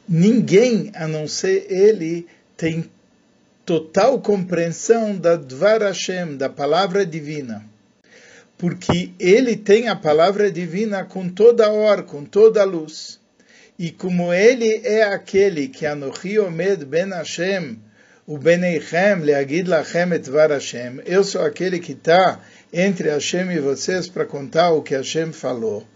Ninguém, 0.08 0.92
a 0.94 1.08
não 1.08 1.26
ser 1.26 1.66
ele, 1.68 2.26
tem 2.56 2.90
total 3.66 4.20
compreensão 4.20 5.16
da 5.16 5.36
Dvar 5.36 5.82
Hashem, 5.82 6.36
da 6.36 6.48
palavra 6.48 7.04
divina 7.04 7.64
porque 8.58 9.12
ele 9.20 9.56
tem 9.56 9.88
a 9.88 9.94
palavra 9.94 10.50
divina 10.50 11.04
com 11.04 11.28
toda 11.28 11.66
a 11.66 11.70
hora, 11.70 12.02
com 12.02 12.24
toda 12.24 12.60
a 12.60 12.64
luz. 12.64 13.20
E 13.78 13.92
como 13.92 14.34
ele 14.34 14.80
é 14.84 15.04
aquele 15.04 15.68
que 15.68 15.86
Anochi 15.86 16.40
Omed 16.40 16.84
Ben 16.84 17.10
Hashem, 17.10 17.78
o 18.26 18.36
Beneichem 18.36 19.20
Leagid 19.22 19.70
Lachem 19.70 20.12
et 20.12 20.28
Var 20.28 20.50
Hashem, 20.50 21.00
eu 21.06 21.22
sou 21.22 21.42
aquele 21.42 21.78
que 21.78 21.92
está 21.92 22.40
entre 22.72 23.10
Hashem 23.10 23.50
e 23.52 23.60
vocês 23.60 24.08
para 24.08 24.25
contar 24.25 24.70
o 24.70 24.82
que 24.82 24.94
Hashem 24.94 25.32
falou. 25.32 25.87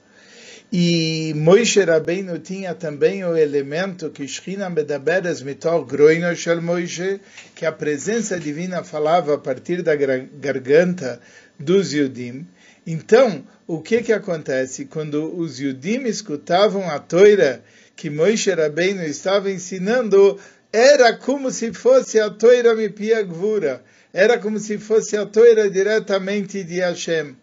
E 0.74 1.34
Moishe 1.36 1.82
Rabbeinu 1.82 2.38
tinha 2.38 2.74
também 2.74 3.22
o 3.24 3.36
elemento 3.36 4.08
que 4.08 4.26
Shchina 4.26 4.70
Medaberes 4.70 5.42
Mitor 5.42 5.84
Groino 5.84 6.34
Shel 6.34 6.62
Moishe, 6.62 7.20
que 7.54 7.66
a 7.66 7.72
presença 7.72 8.40
divina 8.40 8.82
falava 8.82 9.34
a 9.34 9.38
partir 9.38 9.82
da 9.82 9.94
garganta 9.94 11.20
dos 11.58 11.92
Yudim. 11.92 12.46
Então, 12.86 13.44
o 13.66 13.82
que 13.82 14.02
que 14.02 14.14
acontece? 14.14 14.86
Quando 14.86 15.38
os 15.38 15.60
Yudim 15.60 16.04
escutavam 16.04 16.88
a 16.88 16.98
toira 16.98 17.62
que 17.94 18.08
Moishe 18.08 18.50
Rabbeinu 18.50 19.02
estava 19.02 19.50
ensinando, 19.50 20.40
era 20.72 21.12
como 21.12 21.50
se 21.50 21.70
fosse 21.74 22.18
a 22.18 22.30
toira 22.30 22.74
Mipia 22.74 23.22
Gvura, 23.22 23.84
era 24.12 24.38
como 24.38 24.58
se 24.58 24.78
fosse 24.78 25.16
a 25.16 25.24
toira 25.24 25.70
diretamente 25.70 26.62
de 26.62 26.80
Hashem. 26.80 27.34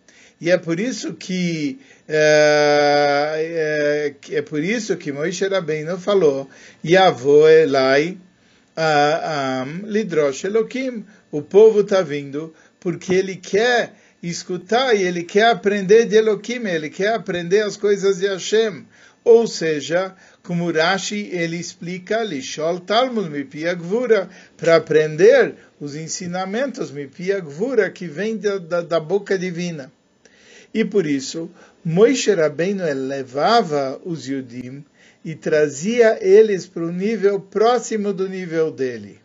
E 0.41 0.49
é 0.49 0.57
por 0.57 0.79
isso 0.79 1.15
que 1.15 1.79
é, 2.07 4.15
é, 4.31 4.35
é 4.37 4.41
por 4.41 4.63
isso 4.63 4.95
que 4.95 5.11
Moishe 5.11 5.47
Rabbeinu 5.47 5.97
falou, 5.97 6.49
Yavo 6.85 7.47
Elai 7.47 8.17
Am 8.75 9.81
Lidrosh 9.83 10.45
Elokim, 10.45 11.05
o 11.31 11.41
povo 11.41 11.81
está 11.81 12.01
vindo 12.01 12.53
porque 12.79 13.13
ele 13.13 13.35
quer 13.35 13.93
escutar 14.23 14.95
e 14.95 15.03
ele 15.03 15.23
quer 15.23 15.49
aprender 15.49 16.05
de 16.05 16.15
Elohim, 16.15 16.67
ele 16.67 16.89
quer 16.89 17.13
aprender 17.13 17.61
as 17.61 17.75
coisas 17.75 18.19
de 18.19 18.27
Hashem. 18.27 18.85
Ou 19.23 19.45
seja, 19.45 20.15
como 20.43 20.71
Rashi 20.71 21.29
ele 21.31 21.57
explica, 21.57 22.23
Lishol 22.23 22.79
Talmud 22.79 23.29
Mipia 23.29 23.77
para 24.57 24.75
aprender 24.75 25.55
os 25.79 25.95
ensinamentos 25.95 26.91
Mipia 26.91 27.43
que 27.93 28.07
vem 28.07 28.37
da, 28.37 28.57
da, 28.57 28.81
da, 28.81 28.99
boca 28.99 29.37
divina. 29.37 29.91
E 30.73 30.83
por 30.85 31.05
isso, 31.05 31.49
Moishe 31.83 32.33
Rabbeinu 32.33 32.83
levava 33.07 33.99
os 34.03 34.27
Yudim 34.27 34.83
e 35.23 35.35
trazia 35.35 36.17
eles 36.21 36.65
para 36.65 36.83
o 36.83 36.91
nível 36.91 37.39
próximo 37.39 38.13
do 38.13 38.27
nível 38.27 38.71
dele. 38.71 39.19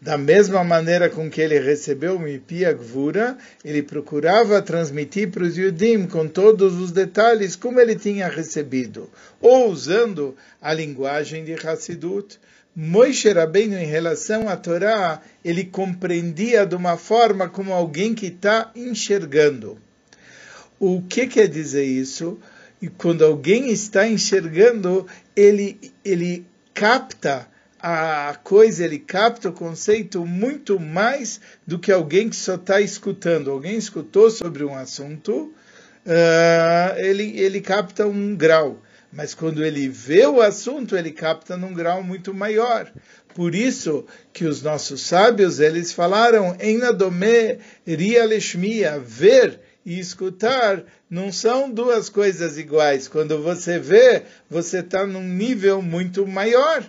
Da 0.00 0.16
mesma 0.16 0.64
maneira 0.64 1.10
com 1.10 1.28
que 1.28 1.42
ele 1.42 1.58
recebeu 1.60 2.16
o 2.16 2.18
Mipia 2.18 2.72
Gvura, 2.72 3.36
ele 3.62 3.82
procurava 3.82 4.62
transmitir 4.62 5.30
para 5.30 5.42
os 5.42 5.58
Yudim 5.58 6.06
com 6.06 6.26
todos 6.26 6.80
os 6.80 6.90
detalhes 6.90 7.54
como 7.54 7.78
ele 7.78 7.94
tinha 7.94 8.26
recebido, 8.26 9.10
ou 9.42 9.68
usando 9.68 10.34
a 10.60 10.72
linguagem 10.72 11.44
de 11.44 11.52
Hassidut. 11.52 12.38
Moishe 12.74 13.30
Rabbeinu, 13.30 13.76
em 13.76 13.84
relação 13.84 14.48
à 14.48 14.56
Torá, 14.56 15.20
ele 15.44 15.64
compreendia 15.64 16.64
de 16.64 16.74
uma 16.74 16.96
forma 16.96 17.46
como 17.46 17.74
alguém 17.74 18.14
que 18.14 18.28
está 18.28 18.70
enxergando. 18.74 19.76
O 20.78 21.02
que 21.02 21.26
quer 21.26 21.46
dizer 21.46 21.84
isso? 21.84 22.38
E 22.80 22.88
quando 22.88 23.22
alguém 23.22 23.70
está 23.70 24.08
enxergando, 24.08 25.06
ele, 25.36 25.92
ele 26.02 26.46
capta 26.72 27.46
a 27.82 28.38
coisa, 28.44 28.84
ele 28.84 28.98
capta 28.98 29.48
o 29.48 29.52
conceito 29.52 30.24
muito 30.26 30.78
mais 30.78 31.40
do 31.66 31.78
que 31.78 31.90
alguém 31.90 32.28
que 32.28 32.36
só 32.36 32.56
está 32.56 32.80
escutando. 32.80 33.50
Alguém 33.50 33.76
escutou 33.76 34.30
sobre 34.30 34.64
um 34.64 34.74
assunto, 34.74 35.52
uh, 36.06 36.98
ele, 36.98 37.38
ele 37.40 37.60
capta 37.60 38.06
um 38.06 38.36
grau. 38.36 38.82
Mas 39.12 39.34
quando 39.34 39.64
ele 39.64 39.88
vê 39.88 40.26
o 40.26 40.40
assunto, 40.40 40.96
ele 40.96 41.10
capta 41.10 41.56
num 41.56 41.74
grau 41.74 42.02
muito 42.02 42.32
maior. 42.32 42.92
Por 43.34 43.54
isso 43.54 44.04
que 44.32 44.44
os 44.44 44.62
nossos 44.62 45.02
sábios, 45.02 45.58
eles 45.58 45.92
falaram, 45.92 46.56
Enadome 46.60 47.58
ria 47.86 48.24
leshmia, 48.24 49.00
ver 49.00 49.58
e 49.84 49.98
escutar 49.98 50.84
não 51.08 51.32
são 51.32 51.70
duas 51.70 52.08
coisas 52.08 52.58
iguais. 52.58 53.08
Quando 53.08 53.42
você 53.42 53.78
vê, 53.78 54.22
você 54.48 54.80
está 54.80 55.06
num 55.06 55.24
nível 55.24 55.80
muito 55.80 56.26
maior 56.26 56.84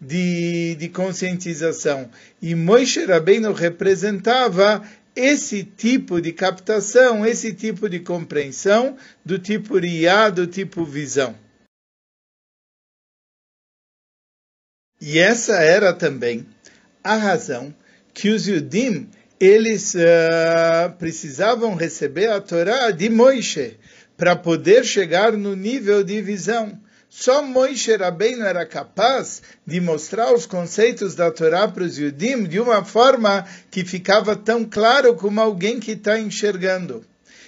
de, 0.00 0.74
de 0.76 0.88
conscientização. 0.88 2.10
E 2.40 2.54
Moshe 2.54 3.04
Rabbeinu 3.04 3.52
representava 3.52 4.82
esse 5.14 5.64
tipo 5.64 6.20
de 6.20 6.32
captação, 6.32 7.24
esse 7.24 7.54
tipo 7.54 7.88
de 7.88 8.00
compreensão, 8.00 8.96
do 9.24 9.38
tipo 9.38 9.78
riá, 9.78 10.28
do 10.28 10.46
tipo 10.46 10.84
visão. 10.84 11.34
E 15.00 15.18
essa 15.18 15.56
era 15.56 15.92
também 15.92 16.46
a 17.02 17.16
razão 17.16 17.74
que 18.12 18.30
os 18.30 18.46
Yudim 18.46 19.08
eles 19.38 19.94
uh, 19.94 20.92
precisavam 20.98 21.74
receber 21.74 22.30
a 22.30 22.40
Torá 22.40 22.90
de 22.90 23.08
Moisés 23.10 23.74
para 24.16 24.34
poder 24.34 24.84
chegar 24.84 25.32
no 25.32 25.54
nível 25.54 26.02
de 26.02 26.22
visão. 26.22 26.80
Só 27.18 27.40
Moisés 27.40 27.98
Rabbeinu 27.98 28.44
era 28.44 28.66
capaz 28.66 29.40
de 29.66 29.80
mostrar 29.80 30.34
os 30.34 30.44
conceitos 30.44 31.14
da 31.14 31.30
Torá 31.30 31.66
para 31.66 31.82
os 31.82 31.96
Yudim 31.96 32.44
de 32.44 32.60
uma 32.60 32.84
forma 32.84 33.46
que 33.70 33.86
ficava 33.86 34.36
tão 34.36 34.66
claro 34.66 35.14
como 35.14 35.40
alguém 35.40 35.80
que 35.80 35.92
está 35.92 36.20
enxergando. 36.20 37.02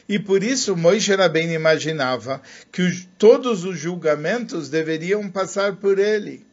E 0.09 0.19
por 0.19 0.43
isso 0.43 0.75
Moisés 0.75 1.19
Rabbeinu 1.19 1.53
imaginava 1.53 2.41
que 2.73 2.81
os, 2.81 3.07
todos 3.19 3.65
os 3.65 3.79
julgamentos 3.79 4.71
deveriam 4.71 5.29
passar 5.29 5.77
por 5.77 5.99
ele 5.99 6.48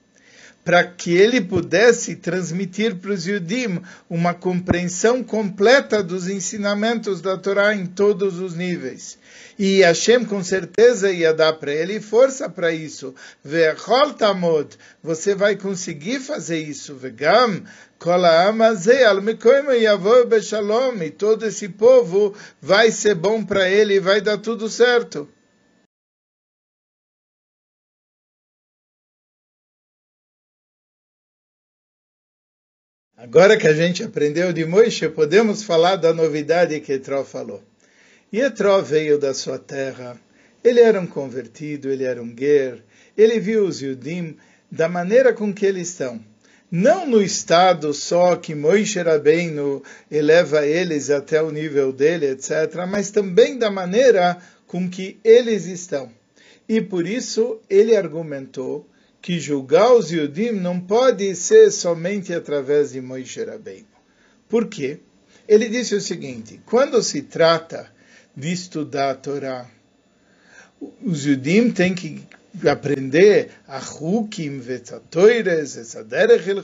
para 0.66 0.84
que 0.84 1.16
ele 1.16 1.40
pudesse 1.40 2.16
transmitir 2.16 2.96
para 2.96 3.12
os 3.12 3.28
Yudim 3.28 3.80
uma 4.10 4.34
compreensão 4.34 5.24
completa 5.24 6.02
dos 6.02 6.28
ensinamentos 6.28 7.22
da 7.22 7.38
Torá 7.38 7.76
em 7.76 7.86
todos 7.86 8.40
os 8.40 8.56
níveis. 8.56 9.20
E 9.60 9.82
Hashem 9.82 10.26
com 10.26 10.44
certeza 10.44 11.12
ia 11.12 11.32
dar 11.32 11.54
para 11.54 11.72
ele 11.72 12.02
força 12.02 12.50
para 12.50 12.74
isso. 12.74 13.14
Ve'chol 13.44 14.14
tamod, 14.14 14.76
você 15.04 15.36
vai 15.36 15.56
conseguir 15.56 16.20
fazer 16.20 16.58
isso. 16.58 16.96
Vegam, 16.96 17.64
e 21.04 21.12
todo 21.12 21.46
esse 21.46 21.70
povo 21.70 22.34
vai 22.60 22.92
ser 22.92 23.16
bom 23.16 23.46
para 23.46 23.70
ele 23.70 23.96
e 23.96 24.00
vai 24.00 24.20
dar 24.20 24.40
tudo 24.40 24.68
certo. 24.68 25.30
Agora 33.26 33.58
que 33.58 33.68
a 33.68 33.74
gente 33.74 34.04
aprendeu 34.04 34.54
de 34.54 34.64
Moisés, 34.66 35.12
podemos 35.12 35.64
falar 35.64 35.96
da 35.96 36.14
novidade 36.14 36.80
que 36.80 36.94
Etró 36.94 37.26
falou. 37.26 37.60
Etró 38.32 38.80
veio 38.84 39.18
da 39.18 39.34
sua 39.34 39.58
terra, 39.58 40.16
ele 40.64 40.80
era 40.80 41.02
um 41.02 41.08
convertido, 41.08 41.90
ele 41.90 42.04
era 42.04 42.22
um 42.22 42.30
guer, 42.30 42.84
ele 43.18 43.40
viu 43.40 43.66
os 43.66 43.82
Yudim 43.82 44.38
da 44.72 44.88
maneira 44.88 45.34
com 45.34 45.52
que 45.52 45.66
eles 45.66 45.90
estão. 45.90 46.24
Não 46.70 47.08
no 47.08 47.20
estado 47.20 47.96
só 47.96 48.36
que 48.36 48.54
Moisés 48.54 49.04
Rabbeinu 49.04 49.82
eleva 50.12 50.64
eles 50.64 51.10
até 51.10 51.42
o 51.42 51.50
nível 51.50 51.92
dele, 51.92 52.28
etc., 52.28 52.86
mas 52.88 53.10
também 53.10 53.58
da 53.58 53.72
maneira 53.72 54.38
com 54.68 54.88
que 54.88 55.20
eles 55.24 55.66
estão. 55.66 56.12
E 56.70 56.80
por 56.80 57.08
isso 57.08 57.60
ele 57.68 57.96
argumentou 57.96 58.88
que 59.26 59.40
julgar 59.40 59.92
os 59.92 60.12
Yudim 60.12 60.52
não 60.52 60.80
pode 60.80 61.36
ser 61.36 61.72
somente 61.72 62.32
através 62.32 62.92
de 62.92 63.02
Moisés 63.02 63.48
Rabbeinu. 63.48 63.88
Por 64.48 64.68
quê? 64.68 65.00
Ele 65.48 65.68
disse 65.68 65.96
o 65.96 66.00
seguinte, 66.00 66.62
quando 66.64 67.02
se 67.02 67.24
trata 67.24 67.92
de 68.38 68.54
estudar 68.54 69.10
a 69.10 69.16
Torá, 69.16 69.68
os 71.02 71.26
Yudim 71.26 71.72
têm 71.72 71.96
que 71.96 72.22
aprender 72.70 73.50
a 73.68 73.80
Hukim, 73.80 74.60
Vetatoires, 74.60 75.76
Esaderech 75.76 76.48
El 76.48 76.62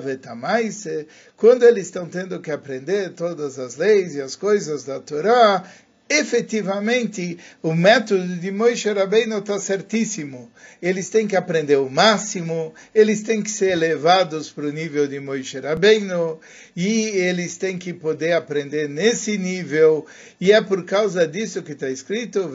Vetamaise, 0.00 1.06
quando 1.36 1.62
eles 1.64 1.88
estão 1.88 2.08
tendo 2.08 2.40
que 2.40 2.50
aprender 2.50 3.12
todas 3.12 3.58
as 3.58 3.76
leis 3.76 4.14
e 4.14 4.22
as 4.22 4.34
coisas 4.34 4.82
da 4.82 4.98
Torá, 4.98 5.62
efetivamente 6.08 7.38
o 7.62 7.74
método 7.74 8.36
de 8.36 8.50
Moisés 8.50 8.96
Rabbeinu 8.96 9.38
está 9.38 9.58
certíssimo. 9.58 10.50
Eles 10.80 11.10
têm 11.10 11.26
que 11.26 11.36
aprender 11.36 11.76
o 11.76 11.90
máximo, 11.90 12.74
eles 12.94 13.22
têm 13.22 13.42
que 13.42 13.50
ser 13.50 13.72
elevados 13.72 14.50
para 14.50 14.66
o 14.66 14.72
nível 14.72 15.06
de 15.06 15.20
Moisés 15.20 15.62
Rabbeinu, 15.62 16.40
e 16.74 17.08
eles 17.08 17.56
têm 17.56 17.76
que 17.76 17.92
poder 17.92 18.32
aprender 18.32 18.88
nesse 18.88 19.36
nível, 19.36 20.06
e 20.40 20.52
é 20.52 20.60
por 20.60 20.84
causa 20.84 21.26
disso 21.26 21.62
que 21.62 21.72
está 21.72 21.90
escrito, 21.90 22.50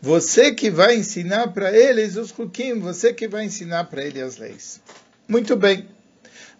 você 0.00 0.52
que 0.52 0.70
vai 0.70 0.96
ensinar 0.96 1.48
para 1.48 1.76
eles 1.76 2.16
os 2.16 2.30
hukim, 2.30 2.78
você 2.78 3.12
que 3.12 3.28
vai 3.28 3.44
ensinar 3.44 3.84
para 3.84 4.04
eles 4.04 4.22
as 4.22 4.36
leis. 4.38 4.80
Muito 5.28 5.56
bem. 5.56 5.95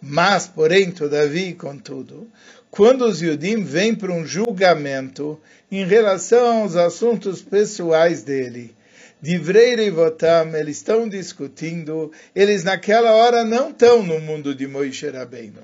Mas, 0.00 0.46
porém, 0.46 0.90
todavia, 0.90 1.54
contudo, 1.54 2.28
quando 2.70 3.06
os 3.06 3.22
Yudim 3.22 3.62
vêm 3.62 3.94
para 3.94 4.12
um 4.12 4.26
julgamento 4.26 5.40
em 5.70 5.85
relação 5.85 6.62
aos 6.62 6.76
assuntos 6.76 7.42
pessoais 7.42 8.22
dele. 8.22 8.74
Divrei 9.20 9.90
votam, 9.90 10.54
eles 10.54 10.76
estão 10.76 11.09
discutindo, 11.09 12.12
eles 12.35 12.62
naquela 12.62 13.12
hora 13.12 13.44
não 13.44 13.70
estão 13.70 14.02
no 14.02 14.20
mundo 14.20 14.54
de 14.54 14.66
Moisés 14.66 15.12
Rabbeinu. 15.14 15.62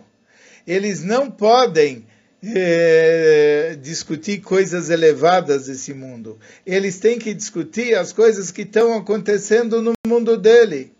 Eles 0.66 1.04
não 1.04 1.30
podem 1.30 2.06
é, 2.44 3.76
discutir 3.80 4.40
coisas 4.40 4.90
elevadas 4.90 5.66
desse 5.66 5.92
mundo. 5.92 6.38
Eles 6.66 6.98
têm 6.98 7.18
que 7.18 7.34
discutir 7.34 7.94
as 7.94 8.12
coisas 8.12 8.50
que 8.50 8.62
estão 8.62 8.96
acontecendo 8.96 9.82
no 9.82 9.92
mundo 10.06 10.36
dele. 10.36 10.92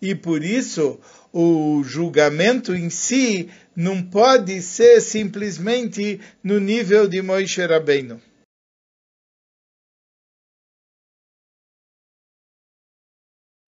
E 0.00 0.14
por 0.14 0.42
isso, 0.42 0.98
o 1.32 1.82
julgamento 1.84 2.74
em 2.74 2.90
si 2.90 3.50
não 3.74 4.02
pode 4.02 4.60
ser 4.62 5.00
simplesmente 5.00 6.20
no 6.42 6.58
nível 6.58 7.06
de 7.06 7.22
Moisés 7.22 7.68
Rabbeinu. 7.68 8.20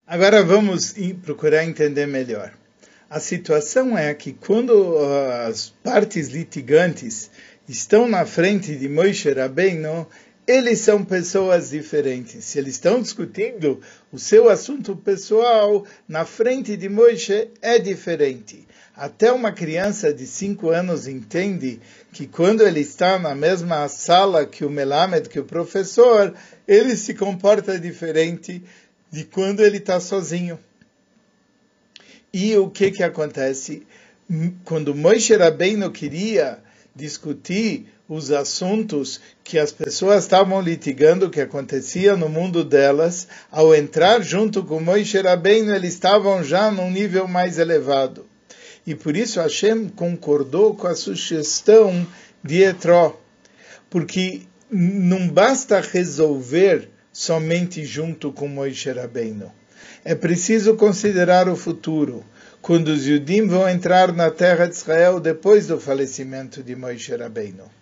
Agora 0.06 0.42
vamos 0.42 0.94
procurar 1.22 1.64
entender 1.64 2.06
melhor. 2.06 2.52
A 3.08 3.20
situação 3.20 3.96
é 3.96 4.12
que 4.14 4.32
quando 4.32 4.98
as 5.46 5.70
partes 5.82 6.28
litigantes 6.28 7.30
estão 7.68 8.08
na 8.08 8.26
frente 8.26 8.74
de 8.74 8.88
Moisés 8.88 9.36
Rabbeinu, 9.36 10.08
eles 10.50 10.80
são 10.80 11.04
pessoas 11.04 11.70
diferentes. 11.70 12.44
Se 12.44 12.58
eles 12.58 12.74
estão 12.74 13.00
discutindo 13.00 13.80
o 14.10 14.18
seu 14.18 14.48
assunto 14.48 14.96
pessoal, 14.96 15.86
na 16.08 16.24
frente 16.24 16.76
de 16.76 16.88
Moisés 16.88 17.46
é 17.62 17.78
diferente. 17.78 18.66
Até 18.96 19.30
uma 19.30 19.52
criança 19.52 20.12
de 20.12 20.26
5 20.26 20.70
anos 20.70 21.06
entende 21.06 21.80
que 22.12 22.26
quando 22.26 22.66
ele 22.66 22.80
está 22.80 23.16
na 23.16 23.32
mesma 23.32 23.86
sala 23.86 24.44
que 24.44 24.64
o 24.64 24.70
Melamed, 24.70 25.28
que 25.28 25.38
o 25.38 25.44
professor, 25.44 26.34
ele 26.66 26.96
se 26.96 27.14
comporta 27.14 27.78
diferente 27.78 28.60
de 29.08 29.22
quando 29.22 29.60
ele 29.60 29.76
está 29.76 30.00
sozinho. 30.00 30.58
E 32.32 32.56
o 32.56 32.68
que 32.68 32.90
que 32.90 33.04
acontece? 33.04 33.86
Quando 34.64 34.96
Moisés 34.96 35.38
Rabbeinu 35.38 35.92
queria 35.92 36.58
discutir 36.94 37.86
os 38.10 38.32
assuntos 38.32 39.20
que 39.44 39.56
as 39.56 39.70
pessoas 39.70 40.24
estavam 40.24 40.60
litigando, 40.60 41.30
que 41.30 41.40
acontecia 41.40 42.16
no 42.16 42.28
mundo 42.28 42.64
delas, 42.64 43.28
ao 43.52 43.72
entrar 43.72 44.20
junto 44.20 44.64
com 44.64 44.80
Moisés 44.80 45.24
Rabbeinu, 45.24 45.72
eles 45.72 45.94
estavam 45.94 46.42
já 46.42 46.72
num 46.72 46.90
nível 46.90 47.28
mais 47.28 47.56
elevado. 47.56 48.26
E 48.84 48.96
por 48.96 49.16
isso 49.16 49.40
Hashem 49.40 49.88
concordou 49.88 50.74
com 50.74 50.88
a 50.88 50.96
sugestão 50.96 52.04
de 52.42 52.64
Etró, 52.64 53.16
porque 53.88 54.42
não 54.68 55.28
basta 55.28 55.80
resolver 55.80 56.88
somente 57.12 57.84
junto 57.84 58.32
com 58.32 58.48
Moisés 58.48 58.96
Rabbeinu. 58.96 59.52
É 60.04 60.16
preciso 60.16 60.74
considerar 60.74 61.48
o 61.48 61.54
futuro, 61.54 62.24
quando 62.60 62.88
os 62.88 63.06
Yudim 63.06 63.46
vão 63.46 63.68
entrar 63.68 64.12
na 64.12 64.32
terra 64.32 64.66
de 64.66 64.74
Israel 64.74 65.20
depois 65.20 65.68
do 65.68 65.78
falecimento 65.78 66.60
de 66.60 66.74
Moisés 66.74 67.20
Rabbeinu. 67.20 67.79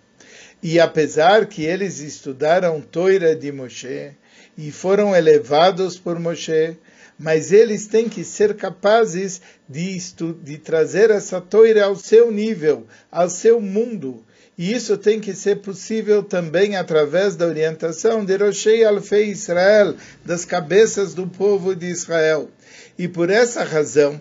E 0.62 0.80
apesar 0.80 1.46
que 1.46 1.64
eles 1.64 2.00
estudaram 2.00 2.80
Toira 2.80 3.34
de 3.36 3.52
Moshe 3.52 4.12
e 4.56 4.72
foram 4.72 5.14
elevados 5.14 5.98
por 5.98 6.18
Moshe, 6.18 6.76
mas 7.18 7.52
eles 7.52 7.86
têm 7.86 8.08
que 8.08 8.24
ser 8.24 8.54
capazes 8.54 9.40
de, 9.68 9.98
de 10.42 10.58
trazer 10.58 11.10
essa 11.10 11.40
toira 11.40 11.84
ao 11.84 11.96
seu 11.96 12.30
nível, 12.30 12.86
ao 13.10 13.28
seu 13.28 13.60
mundo. 13.60 14.24
E 14.56 14.72
isso 14.72 14.96
tem 14.96 15.20
que 15.20 15.34
ser 15.34 15.56
possível 15.56 16.22
também 16.22 16.76
através 16.76 17.36
da 17.36 17.46
orientação 17.46 18.24
de 18.24 18.36
Roshei 18.36 18.84
Alfei 18.84 19.30
Israel, 19.30 19.94
das 20.24 20.44
cabeças 20.44 21.14
do 21.14 21.26
povo 21.28 21.76
de 21.76 21.86
Israel. 21.86 22.50
E 22.98 23.06
por 23.06 23.30
essa 23.30 23.62
razão, 23.62 24.20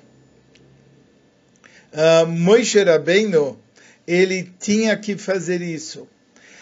uh, 1.91 2.27
Moisés 2.27 2.85
Rabbeinu, 2.85 3.59
ele 4.07 4.51
tinha 4.59 4.95
que 4.95 5.17
fazer 5.17 5.61
isso. 5.61 6.07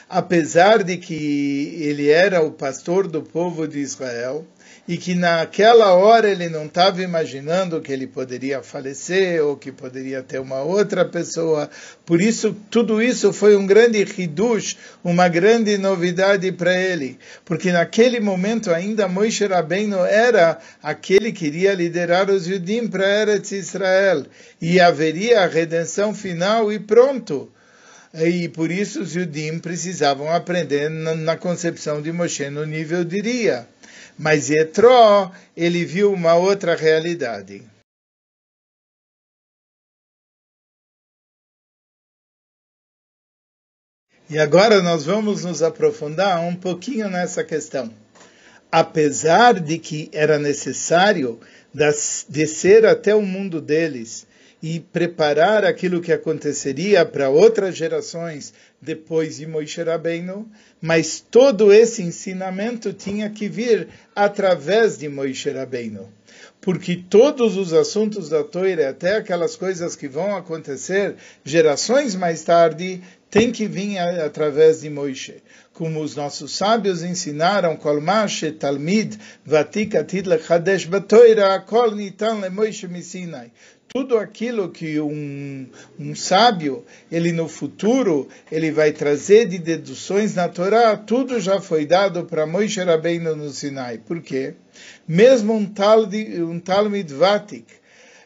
Apesar 0.09 0.83
de 0.83 0.97
que 0.97 1.77
ele 1.81 2.09
era 2.09 2.41
o 2.41 2.51
pastor 2.51 3.07
do 3.07 3.21
povo 3.21 3.67
de 3.67 3.79
Israel, 3.79 4.45
e 4.87 4.97
que 4.97 5.15
naquela 5.15 5.93
hora 5.95 6.29
ele 6.29 6.47
não 6.47 6.65
estava 6.65 7.01
imaginando 7.01 7.81
que 7.81 7.91
ele 7.91 8.05
poderia 8.05 8.61
falecer 8.61 9.43
ou 9.43 9.57
que 9.57 9.71
poderia 9.71 10.21
ter 10.21 10.39
uma 10.39 10.61
outra 10.61 11.03
pessoa. 11.03 11.69
Por 12.05 12.21
isso, 12.21 12.55
tudo 12.69 13.01
isso 13.01 13.33
foi 13.33 13.55
um 13.55 13.65
grande 13.65 13.99
hidush, 14.01 14.77
uma 15.03 15.27
grande 15.27 15.77
novidade 15.77 16.51
para 16.51 16.75
ele, 16.77 17.17
porque 17.43 17.71
naquele 17.71 18.19
momento 18.19 18.71
ainda 18.71 19.07
Moisés 19.07 19.49
Rabbeinu 19.49 20.05
era 20.05 20.59
aquele 20.83 21.31
que 21.31 21.47
iria 21.47 21.73
liderar 21.73 22.29
os 22.29 22.47
Yudim 22.47 22.87
para 22.87 23.21
Eretz 23.21 23.51
Israel 23.51 24.25
e 24.61 24.79
haveria 24.79 25.41
a 25.41 25.47
redenção 25.47 26.13
final 26.13 26.71
e 26.71 26.77
pronto. 26.77 27.51
E 28.17 28.47
por 28.47 28.71
isso 28.71 29.01
os 29.01 29.13
Yudim 29.13 29.59
precisavam 29.59 30.31
aprender 30.31 30.89
na, 30.89 31.35
concepção 31.35 32.01
de 32.01 32.13
Moshe 32.13 32.49
no 32.49 32.65
nível 32.65 33.03
de 33.03 33.19
Ria. 33.19 33.67
Mas 34.17 34.49
Yetró, 34.49 35.31
ele 35.55 35.83
viu 35.83 36.13
uma 36.13 36.35
outra 36.35 36.75
realidade. 36.75 37.61
E 44.29 44.39
agora 44.39 44.81
nós 44.81 45.05
vamos 45.05 45.43
nos 45.43 45.61
aprofundar 45.61 46.39
um 46.39 46.55
pouquinho 46.55 47.09
nessa 47.09 47.43
questão. 47.43 47.93
Apesar 48.71 49.59
de 49.59 49.77
que 49.77 50.09
era 50.13 50.39
necessário 50.39 51.39
descer 52.29 52.85
até 52.85 53.13
o 53.13 53.21
mundo 53.21 53.61
deles 53.61 54.25
e 54.61 54.79
preparar 54.79 55.63
aquilo 55.65 56.01
que 56.01 56.11
aconteceria 56.11 57.05
para 57.05 57.29
outras 57.29 57.75
gerações 57.75 58.53
depois 58.85 59.37
de 59.37 59.47
Moisés 59.47 59.85
Rabbeinu, 59.85 60.47
mas 60.79 61.19
todo 61.19 61.73
esse 61.73 62.03
ensinamento 62.03 62.93
tinha 62.93 63.29
que 63.29 63.49
vir 63.49 63.87
através 64.15 64.97
de 64.97 65.09
Moisés 65.09 65.55
Rabbeinu. 65.55 66.07
Porque 66.61 66.95
todos 66.95 67.57
os 67.57 67.73
assuntos 67.73 68.29
da 68.29 68.43
Torá, 68.43 68.89
até 68.89 69.17
aquelas 69.17 69.55
coisas 69.55 69.95
que 69.95 70.07
vão 70.07 70.35
acontecer 70.35 71.15
gerações 71.43 72.15
mais 72.15 72.43
tarde, 72.43 73.01
tem 73.29 73.51
que 73.51 73.67
vir 73.67 73.97
através 73.99 74.81
de 74.81 74.89
Moisés. 74.89 75.41
Como 75.73 76.01
os 76.01 76.15
nossos 76.15 76.55
sábios 76.55 77.03
ensinaram, 77.03 77.75
Kolmashe 77.75 78.51
Talmid 78.51 79.17
Kol 81.67 81.91
Nitan 81.91 82.39
LeMoishe 82.39 82.87
Misinai 82.87 83.51
tudo 83.95 84.17
aquilo 84.17 84.71
que 84.71 84.99
um, 84.99 85.65
um, 85.97 86.13
sábio, 86.13 86.83
ele 87.09 87.31
no 87.31 87.47
futuro, 87.47 88.27
ele 88.51 88.69
vai 88.75 88.91
trazer 88.91 89.47
de 89.47 89.57
deduções 89.57 90.35
na 90.35 90.49
Torá, 90.49 90.97
tudo 90.97 91.39
já 91.39 91.61
foi 91.61 91.85
dado 91.85 92.25
para 92.25 92.45
Moisés 92.45 92.85
Rabbeinu 92.85 93.33
no 93.33 93.49
Sinai. 93.49 93.97
Por 93.97 94.21
quê? 94.21 94.53
Mesmo 95.07 95.53
um, 95.53 95.65
tal 95.65 96.01
um 96.03 96.59
Talmud 96.59 97.13
Vatik, 97.13 97.65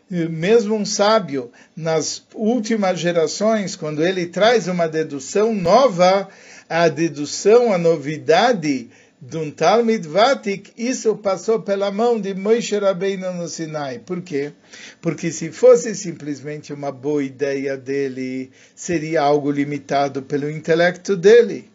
mesmo 0.09 0.75
um 0.75 0.83
sábio, 0.83 1.51
nas 1.75 2.23
últimas 2.33 2.99
gerações, 2.99 3.75
quando 3.75 4.03
ele 4.03 4.25
traz 4.25 4.67
uma 4.67 4.88
dedução 4.88 5.53
nova, 5.53 6.27
a 6.67 6.89
dedução, 6.89 7.71
a 7.71 7.77
novidade, 7.77 8.89
de 9.21 9.36
um 9.38 9.51
Talmud 9.51 10.08
Vatik, 10.08 10.71
isso 10.77 11.13
passou 11.17 11.62
pela 11.62 11.91
mão 11.91 12.19
de 12.19 12.34
Moshe 12.34 12.77
Rabbeinu 12.77 13.34
no 13.34 13.49
Sinai. 13.49 13.99
Por 13.99 14.21
quê? 14.21 14.53
Porque 15.01 15.29
se 15.29 15.51
fosse 15.51 15.93
simplesmente 15.93 16.71
uma 16.71 16.89
boa 16.89 17.21
ideia 17.21 17.75
dele, 17.75 18.49
seria 18.73 19.21
algo 19.21 19.51
limitado 19.51 20.21
pelo 20.21 20.49
intelecto 20.49 21.17
dele. 21.17 21.69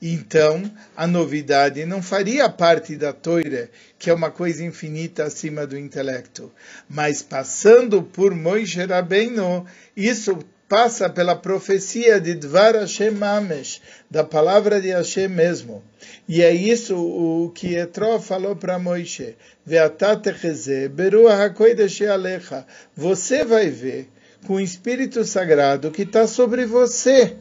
Então, 0.00 0.70
a 0.96 1.06
novidade 1.06 1.84
não 1.84 2.02
faria 2.02 2.48
parte 2.48 2.96
da 2.96 3.12
Torá, 3.12 3.68
que 3.98 4.08
é 4.08 4.14
uma 4.14 4.30
coisa 4.30 4.64
infinita 4.64 5.24
acima 5.24 5.66
do 5.66 5.78
intelecto. 5.78 6.50
Mas 6.88 7.22
passando 7.22 8.02
por 8.02 8.34
Moshe 8.34 8.82
Rabbeinu, 8.84 9.66
isso 9.94 10.38
passa 10.68 11.08
pela 11.08 11.36
profecia 11.36 12.20
de 12.20 12.34
Dvar 12.34 12.74
Hashem 12.74 13.12
Mamesh, 13.12 13.80
da 14.10 14.24
palavra 14.24 14.80
de 14.80 14.88
Hashem 14.88 15.28
mesmo. 15.28 15.82
E 16.28 16.42
é 16.42 16.52
isso 16.52 16.96
o 16.96 17.50
que 17.54 17.76
Etró 17.76 18.18
falou 18.18 18.56
para 18.56 18.78
Moisés. 18.78 19.34
Você 22.96 23.44
vai 23.44 23.70
ver 23.70 24.08
com 24.44 24.54
o 24.54 24.60
Espírito 24.60 25.24
Sagrado 25.24 25.90
que 25.90 26.02
está 26.02 26.26
sobre 26.26 26.66
você, 26.66 27.36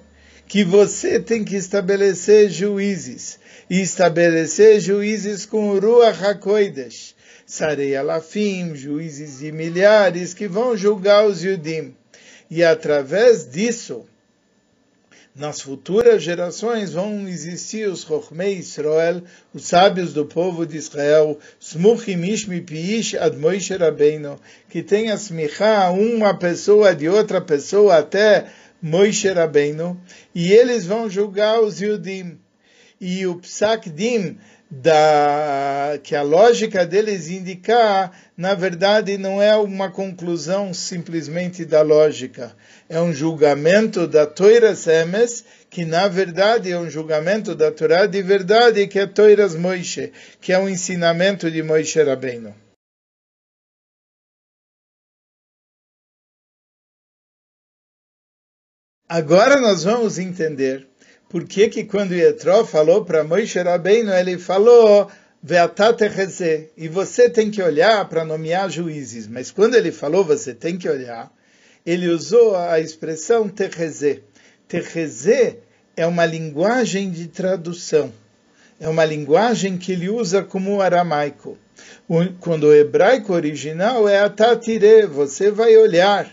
que 0.47 0.63
você 0.63 1.19
tem 1.19 1.43
que 1.43 1.55
estabelecer 1.55 2.49
juízes. 2.49 3.39
E 3.67 3.81
estabelecer 3.81 4.79
juízes 4.79 5.43
com 5.43 5.79
Ruach 5.79 6.23
HaKoidesh. 6.23 7.15
Sarei 7.47 7.95
Alafim, 7.95 8.75
juízes 8.75 9.39
de 9.39 9.51
milhares 9.51 10.35
que 10.35 10.47
vão 10.47 10.77
julgar 10.77 11.25
os 11.25 11.43
Yudim 11.43 11.95
e 12.49 12.63
através 12.63 13.49
disso, 13.49 14.05
nas 15.35 15.59
futuras 15.59 16.23
gerações 16.23 16.93
vão 16.93 17.27
existir 17.27 17.89
os 17.89 18.03
Chochmei 18.03 18.57
Israel, 18.57 19.21
os 19.53 19.65
sábios 19.65 20.13
do 20.13 20.25
povo 20.25 20.65
de 20.65 20.77
Israel, 20.77 21.37
Smuchim 21.59 22.23
Ishmi 22.23 22.61
Piish 22.61 23.15
Ad 23.15 23.35
Moshe 23.37 23.73
que 24.69 24.81
tem 24.81 25.11
a 25.11 25.15
smichá 25.15 25.91
uma 25.91 26.33
pessoa 26.33 26.95
de 26.95 27.09
outra 27.09 27.41
pessoa 27.41 27.97
até 27.97 28.47
Moshe 28.81 29.27
Rabbeinu, 29.27 29.99
e 30.33 30.53
eles 30.53 30.85
vão 30.85 31.09
julgar 31.09 31.59
os 31.59 31.81
Yudim. 31.81 32.37
E 33.01 33.27
o 33.27 33.35
Psak 33.35 33.89
Dim, 33.89 34.37
da, 34.69 35.99
que 36.03 36.15
a 36.15 36.21
lógica 36.21 36.85
deles 36.85 37.29
indicar, 37.29 38.11
na 38.35 38.53
verdade, 38.53 39.17
não 39.17 39.41
é 39.41 39.55
uma 39.55 39.91
conclusão 39.91 40.73
simplesmente 40.73 41.63
da 41.65 41.81
lógica. 41.81 42.55
É 42.89 42.99
um 42.99 43.13
julgamento 43.13 44.07
da 44.07 44.25
Toiras 44.25 44.87
Emes, 44.87 45.45
que 45.69 45.85
na 45.85 46.07
verdade 46.07 46.71
é 46.71 46.79
um 46.79 46.89
julgamento 46.89 47.55
da 47.55 47.71
Torá 47.71 48.05
de 48.05 48.21
verdade, 48.21 48.87
que 48.87 48.99
é 48.99 49.05
Toiras 49.05 49.55
Moishe, 49.55 50.11
que 50.41 50.51
é 50.51 50.59
um 50.59 50.69
ensinamento 50.69 51.49
de 51.49 51.61
Moishe 51.61 52.01
Rabbeinu. 52.01 52.53
Agora 59.07 59.61
nós 59.61 59.83
vamos 59.83 60.17
entender 60.17 60.87
por 61.29 61.45
que 61.45 61.69
que 61.69 61.83
quando 61.83 62.13
Yetró 62.13 62.65
falou 62.65 63.03
para 63.03 63.23
Moshe 63.23 63.59
Rabbeinu, 63.59 64.13
ele 64.13 64.37
falou 64.37 65.09
e 66.75 66.87
você 66.87 67.29
tem 67.29 67.51
que 67.51 67.61
olhar 67.61 68.09
para 68.09 68.25
nomear 68.25 68.67
juízes. 68.67 69.27
Mas 69.27 69.51
quando 69.51 69.75
ele 69.75 69.91
falou 69.91 70.23
você 70.23 70.55
tem 70.55 70.75
que 70.75 70.89
olhar, 70.89 71.31
ele 71.85 72.07
usou 72.09 72.55
a 72.55 72.79
expressão 72.79 73.47
terrezê. 73.47 74.23
Terrezê 74.67 75.57
é 75.95 76.07
uma 76.07 76.25
linguagem 76.25 77.11
de 77.11 77.27
tradução. 77.27 78.11
É 78.79 78.89
uma 78.89 79.05
linguagem 79.05 79.77
que 79.77 79.91
ele 79.91 80.09
usa 80.09 80.41
como 80.41 80.81
aramaico. 80.81 81.57
Quando 82.39 82.63
o 82.63 82.73
hebraico 82.73 83.31
original 83.31 84.09
é 84.09 84.19
atatire, 84.19 85.05
você 85.05 85.51
vai 85.51 85.77
olhar. 85.77 86.27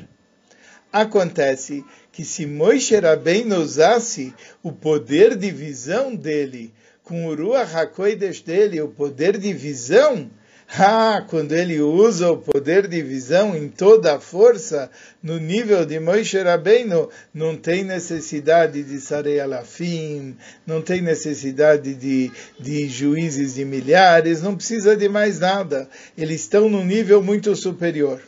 Acontece 0.93 1.83
que 2.13 2.23
se 2.25 2.45
Moisés 2.45 3.03
Rabbeinu 3.03 3.57
usasse 3.57 4.35
o 4.63 4.71
poder 4.71 5.35
de 5.37 5.51
visão 5.51 6.15
dele, 6.15 6.73
com 7.03 7.27
o 7.27 7.35
Ruach 7.35 7.75
HaKodesh 7.75 8.43
dele, 8.43 8.81
o 8.81 8.89
poder 8.89 9.39
de 9.39 9.55
visão, 9.55 10.31
ah, 10.79 11.23
quando 11.29 11.53
ele 11.53 11.81
usa 11.83 12.31
o 12.31 12.39
poder 12.39 12.89
de 12.89 13.03
visão 13.03 13.55
em 13.55 13.69
toda 13.69 14.15
a 14.15 14.21
força, 14.21 14.91
no 15.23 15.39
nível 15.39 15.85
de 15.85 16.01
Moshe 16.01 16.39
Rabbeinu, 16.39 17.11
não 17.35 17.57
tem 17.57 17.85
necessidade 17.85 18.83
de 18.83 18.99
Sarei 18.99 19.39
Alafim, 19.39 20.35
não 20.67 20.81
tem 20.81 21.03
necessidade 21.03 21.95
de, 21.95 22.31
de 22.59 22.89
juízes 22.89 23.55
de 23.55 23.67
milhares, 23.67 24.41
não 24.41 24.57
precisa 24.57 24.97
de 24.97 25.11
mais 25.11 25.39
nada. 25.39 25.89
Eles 26.17 26.41
estão 26.41 26.71
num 26.71 26.85
nível 26.85 27.23
muito 27.23 27.55
superior. 27.55 28.23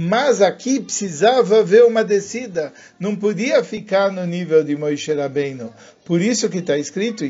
Mas 0.00 0.40
aqui 0.40 0.78
precisava 0.78 1.58
haver 1.58 1.82
uma 1.84 2.04
descida, 2.04 2.72
não 3.00 3.16
podia 3.16 3.64
ficar 3.64 4.12
no 4.12 4.24
nível 4.24 4.62
de 4.62 4.76
Moshe 4.76 5.12
Rabbeinu. 5.12 5.74
Por 6.04 6.22
isso 6.22 6.48
que 6.48 6.58
está 6.58 6.78
escrito, 6.78 7.24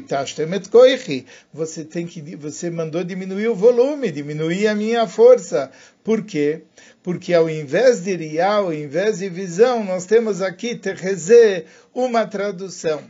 você 1.50 1.82
tem 1.82 2.06
que, 2.06 2.36
você 2.36 2.68
mandou 2.68 3.02
diminuir 3.02 3.48
o 3.48 3.54
volume, 3.54 4.12
diminuir 4.12 4.66
a 4.66 4.74
minha 4.74 5.06
força. 5.06 5.70
Por 6.04 6.22
quê? 6.22 6.60
Porque 7.02 7.32
ao 7.32 7.48
invés 7.48 8.00
de 8.02 8.14
riá, 8.14 8.56
ao 8.56 8.70
invés 8.70 9.20
de 9.20 9.30
visão, 9.30 9.82
nós 9.82 10.04
temos 10.04 10.42
aqui 10.42 10.74
terrezê, 10.74 11.64
uma 11.94 12.26
tradução. 12.26 13.02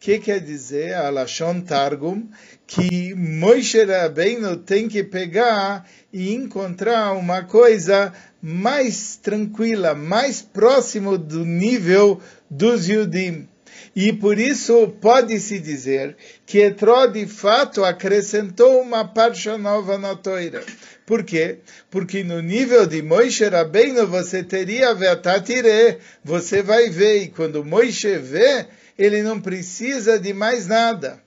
Que 0.00 0.18
quer 0.18 0.40
dizer 0.40 0.94
a 0.94 1.10
Lashon 1.10 1.60
Targum? 1.60 2.26
Que 2.66 3.14
Moshe 3.14 3.84
Rabbeinu 3.84 4.56
tem 4.56 4.88
que 4.88 5.04
pegar 5.04 5.86
e 6.10 6.32
encontrar 6.32 7.12
uma 7.12 7.42
coisa 7.42 8.10
mais 8.40 9.16
tranquila, 9.16 9.94
mais 9.94 10.40
próximo 10.40 11.18
do 11.18 11.44
nível 11.44 12.18
dos 12.50 12.88
Yudim. 12.88 13.46
E 13.94 14.10
por 14.10 14.38
isso 14.38 14.88
pode-se 15.02 15.58
dizer 15.58 16.16
que 16.46 16.60
Etró 16.60 17.06
de 17.06 17.26
fato 17.26 17.84
acrescentou 17.84 18.80
uma 18.80 19.04
parcha 19.04 19.58
nova 19.58 19.98
na 19.98 20.16
toira. 20.16 20.64
Por 21.04 21.24
quê? 21.24 21.58
Porque 21.90 22.24
no 22.24 22.40
nível 22.40 22.86
de 22.86 23.02
Moishe 23.02 23.44
Rabbeinu 23.44 24.06
você 24.06 24.42
teria 24.42 24.94
Vetatire, 24.94 25.98
você 26.24 26.62
vai 26.62 26.88
ver, 26.88 27.24
e 27.24 27.28
quando 27.28 27.62
Moishe 27.62 28.16
vê, 28.16 28.66
ele 29.00 29.22
não 29.22 29.40
precisa 29.40 30.18
de 30.18 30.34
mais 30.34 30.66
nada. 30.66 31.22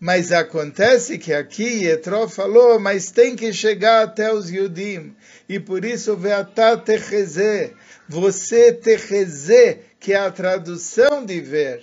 Mas 0.00 0.32
acontece 0.32 1.18
que 1.18 1.34
aqui 1.34 1.84
Etró 1.84 2.26
falou, 2.26 2.80
mas 2.80 3.10
tem 3.10 3.36
que 3.36 3.52
chegar 3.52 4.02
até 4.02 4.32
os 4.32 4.50
Yudim. 4.50 5.14
E 5.46 5.60
por 5.60 5.84
isso, 5.84 6.16
Veatat 6.16 6.82
Techeze, 6.86 7.74
você 8.08 8.72
Techeze, 8.72 9.80
que 10.00 10.14
é 10.14 10.16
a 10.16 10.30
tradução 10.30 11.22
de 11.22 11.38
ver. 11.42 11.82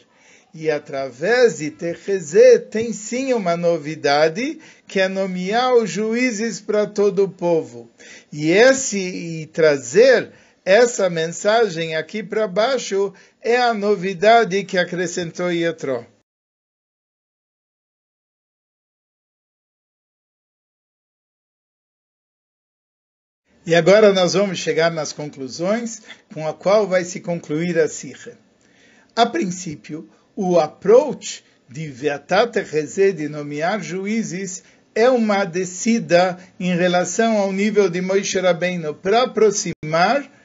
E 0.52 0.71
através 0.71 1.60
de 1.60 1.69
Techezê 1.69 2.58
tem 2.58 2.91
sim 2.91 3.32
uma 3.32 3.56
novidade, 3.56 4.58
que 4.88 5.00
é 5.00 5.08
nomear 5.08 5.76
os 5.76 5.91
juízes 5.91 6.60
para 6.60 6.88
todo 6.88 7.26
o 7.26 7.30
povo. 7.30 7.88
E 8.34 8.50
esse 8.50 8.97
e 8.97 9.45
trazer 9.45 10.32
essa 10.67 11.10
mensagem 11.10 11.95
aqui 11.95 12.21
para 12.21 12.45
baixo 12.45 13.13
é 13.48 13.62
a 13.62 13.74
novidade 13.74 14.62
que 14.66 14.78
acrescentou 14.78 15.50
Yetro. 15.50 16.06
E 23.66 23.74
agora 23.74 24.12
nós 24.12 24.34
vamos 24.34 24.60
chegar 24.60 24.92
nas 24.92 25.14
conclusões, 25.14 26.02
com 26.34 26.46
a 26.46 26.54
qual 26.54 26.88
vai 26.88 27.06
se 27.06 27.22
concluir 27.22 27.80
a 27.80 27.88
Sikha. 27.88 28.38
A 29.16 29.26
princípio, 29.26 30.10
o 30.36 30.60
approach 30.60 31.42
de 31.70 31.88
Veatate 31.88 32.60
Rezé, 32.60 33.14
de 33.14 33.30
nomear 33.30 33.82
juízes, 33.82 34.62
é 34.94 35.10
uma 35.10 35.46
descida 35.46 36.38
em 36.60 36.76
relação 36.76 37.38
ao 37.38 37.54
nível 37.54 37.90
de 37.90 38.02
Moisés 38.02 38.44
Rabbeinu, 38.44 38.94
para 38.94 39.24
aproximar 39.24 40.37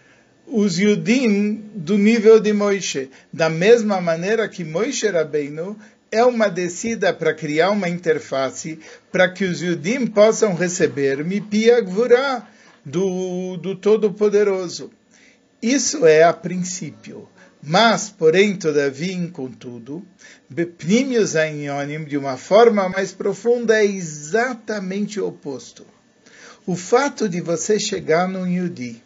os 0.47 0.79
Yudim 0.79 1.63
do 1.75 1.97
nível 1.97 2.41
de 2.41 2.53
Moisés. 2.53 3.09
Da 3.33 3.49
mesma 3.49 4.01
maneira 4.01 4.49
que 4.49 4.65
Moisés 4.65 5.13
Rabbeinu 5.13 5.77
é 6.11 6.25
uma 6.25 6.49
descida 6.49 7.13
para 7.13 7.33
criar 7.33 7.71
uma 7.71 7.89
interface 7.89 8.79
para 9.11 9.31
que 9.31 9.45
os 9.45 9.63
Yudim 9.63 10.07
possam 10.07 10.55
receber 10.55 11.25
Mipia 11.25 11.81
Gvurah 11.81 12.47
do, 12.85 13.57
do 13.57 13.75
Todo-Poderoso. 13.77 14.91
Isso 15.63 16.05
é 16.07 16.23
a 16.23 16.33
princípio. 16.33 17.29
Mas, 17.63 18.11
porém, 18.11 18.57
todavia, 18.57 19.31
contudo, 19.33 20.05
Bepnimius 20.51 21.37
Ainyonim, 21.37 22.05
de 22.05 22.19
uma 22.19 22.37
forma 22.37 22.89
mais 22.89 23.13
profunda, 23.13 23.77
é 23.77 23.87
exatamente 23.87 25.21
o 25.21 25.29
oposto. 25.29 25.87
O 26.67 26.75
fato 26.75 27.29
de 27.29 27.41
você 27.41 27.79
chegar 27.79 28.29
num 28.29 28.47
Yudi, 28.47 29.01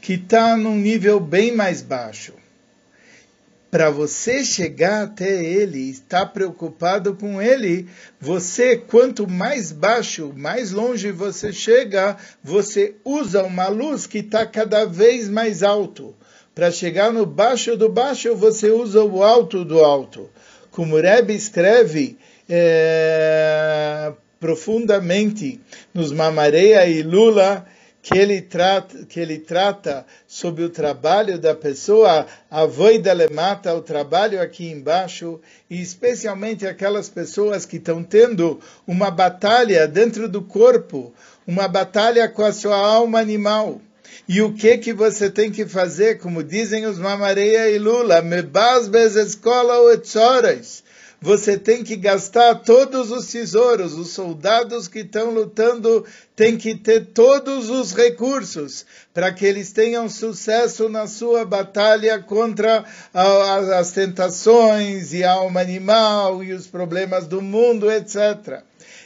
que 0.00 0.14
está 0.14 0.56
num 0.56 0.76
nível 0.76 1.20
bem 1.20 1.52
mais 1.52 1.82
baixo, 1.82 2.32
para 3.70 3.90
você 3.90 4.44
chegar 4.44 5.02
até 5.02 5.44
ele, 5.44 5.90
estar 5.90 6.26
preocupado 6.26 7.14
com 7.14 7.40
ele, 7.40 7.86
você, 8.18 8.76
quanto 8.76 9.28
mais 9.28 9.70
baixo, 9.72 10.32
mais 10.34 10.72
longe 10.72 11.12
você 11.12 11.52
chega, 11.52 12.16
você 12.42 12.94
usa 13.04 13.42
uma 13.42 13.68
luz 13.68 14.06
que 14.06 14.18
está 14.18 14.46
cada 14.46 14.86
vez 14.86 15.28
mais 15.28 15.62
alto 15.62 16.14
para 16.58 16.72
chegar 16.72 17.12
no 17.12 17.24
baixo 17.24 17.76
do 17.76 17.88
baixo, 17.88 18.34
você 18.34 18.68
usa 18.68 19.04
o 19.04 19.22
alto 19.22 19.64
do 19.64 19.78
alto. 19.78 20.28
Como 20.72 20.96
o 20.96 21.00
Rebbe 21.00 21.32
escreve 21.32 22.18
é, 22.48 24.12
profundamente 24.40 25.60
nos 25.94 26.10
Mamareia 26.10 26.84
e 26.84 27.00
Lula, 27.00 27.64
que 28.08 28.16
ele 28.16 28.40
trata, 28.40 29.04
que 29.04 29.20
ele 29.20 29.38
trata 29.38 30.06
sobre 30.26 30.64
o 30.64 30.70
trabalho 30.70 31.38
da 31.38 31.54
pessoa, 31.54 32.26
a 32.50 32.64
voida 32.64 33.14
mata 33.30 33.74
o 33.74 33.82
trabalho 33.82 34.40
aqui 34.40 34.70
embaixo, 34.70 35.38
e 35.68 35.82
especialmente 35.82 36.66
aquelas 36.66 37.10
pessoas 37.10 37.66
que 37.66 37.76
estão 37.76 38.02
tendo 38.02 38.58
uma 38.86 39.10
batalha 39.10 39.86
dentro 39.86 40.26
do 40.26 40.40
corpo, 40.40 41.12
uma 41.46 41.68
batalha 41.68 42.26
com 42.30 42.42
a 42.42 42.52
sua 42.52 42.78
alma 42.78 43.20
animal. 43.20 43.78
E 44.26 44.40
o 44.40 44.54
que 44.54 44.78
que 44.78 44.94
você 44.94 45.28
tem 45.28 45.50
que 45.50 45.66
fazer, 45.66 46.16
como 46.16 46.42
dizem 46.42 46.86
os 46.86 46.98
Mamareia 46.98 47.68
e 47.68 47.78
Lula, 47.78 48.22
mebasbes 48.22 49.16
escola 49.16 49.80
ou 49.80 49.92
etzoras. 49.92 50.82
Você 51.20 51.58
tem 51.58 51.82
que 51.82 51.96
gastar 51.96 52.54
todos 52.56 53.10
os 53.10 53.26
tesouros, 53.26 53.92
os 53.94 54.10
soldados 54.10 54.86
que 54.86 55.00
estão 55.00 55.32
lutando 55.32 56.04
têm 56.36 56.56
que 56.56 56.76
ter 56.76 57.06
todos 57.06 57.68
os 57.68 57.92
recursos 57.92 58.86
para 59.12 59.32
que 59.32 59.44
eles 59.44 59.72
tenham 59.72 60.08
sucesso 60.08 60.88
na 60.88 61.08
sua 61.08 61.44
batalha 61.44 62.20
contra 62.20 62.84
as 63.12 63.90
tentações 63.90 65.12
e 65.12 65.24
a 65.24 65.32
alma 65.32 65.60
animal 65.60 66.44
e 66.44 66.52
os 66.52 66.68
problemas 66.68 67.26
do 67.26 67.42
mundo, 67.42 67.90
etc 67.90 68.62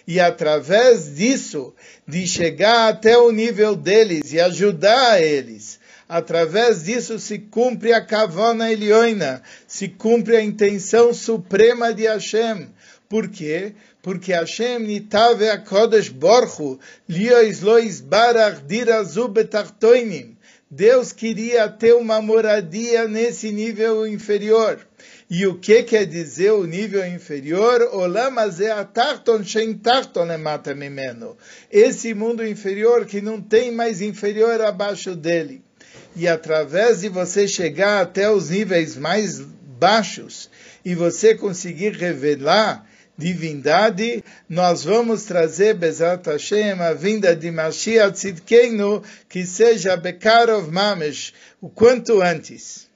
e 0.06 0.18
através 0.18 1.14
disso, 1.14 1.74
de 2.06 2.26
chegar 2.26 2.88
até 2.88 3.16
o 3.16 3.30
nível 3.30 3.76
deles 3.76 4.32
e 4.32 4.40
ajudar 4.40 5.22
eles, 5.22 5.78
através 6.12 6.84
disso 6.84 7.18
se 7.18 7.38
cumpre 7.38 7.94
a 7.94 8.04
kavana 8.04 8.70
elioina, 8.70 9.42
se 9.66 9.88
cumpre 9.88 10.36
a 10.36 10.44
intenção 10.44 11.14
suprema 11.14 11.94
de 11.94 12.02
Hashem. 12.02 12.68
Por 13.08 13.28
quê? 13.30 13.72
Porque 14.02 14.30
Hashem 14.30 14.80
nitave 14.80 15.48
a 15.48 15.56
Kodesh 15.56 16.10
Borchu, 16.10 16.78
liois 17.08 17.62
lois 17.62 18.02
barach 18.02 18.60
dirazu 18.66 19.26
betartoinim. 19.26 20.36
Deus 20.70 21.12
queria 21.12 21.66
ter 21.70 21.94
uma 21.94 22.20
moradia 22.20 23.08
nesse 23.08 23.50
nível 23.50 24.06
inferior. 24.06 24.86
E 25.30 25.46
o 25.46 25.58
que 25.58 25.82
quer 25.82 26.04
dizer 26.04 26.50
o 26.52 26.66
nível 26.66 27.06
inferior? 27.06 27.80
Esse 31.70 32.14
mundo 32.14 32.46
inferior 32.46 33.06
que 33.06 33.22
não 33.22 33.40
tem 33.40 33.72
mais 33.72 34.02
inferior 34.02 34.60
abaixo 34.60 35.16
dele. 35.16 35.62
E 36.14 36.28
através 36.28 37.00
de 37.00 37.08
você 37.08 37.48
chegar 37.48 38.02
até 38.02 38.30
os 38.30 38.50
níveis 38.50 38.96
mais 38.96 39.40
baixos 39.40 40.50
e 40.84 40.94
você 40.94 41.34
conseguir 41.34 41.92
revelar 41.92 42.86
divindade, 43.16 44.24
nós 44.48 44.84
vamos 44.84 45.24
trazer 45.24 45.74
Bezat 45.74 46.26
Hashem, 46.28 46.80
a 46.80 46.92
vinda 46.92 47.36
de 47.36 47.50
Mashiach 47.50 48.14
Tzidkenu, 48.14 49.02
que 49.28 49.44
seja 49.44 49.96
Bekarov 49.96 50.70
Mamesh, 50.70 51.32
o 51.60 51.68
quanto 51.68 52.20
antes. 52.20 52.91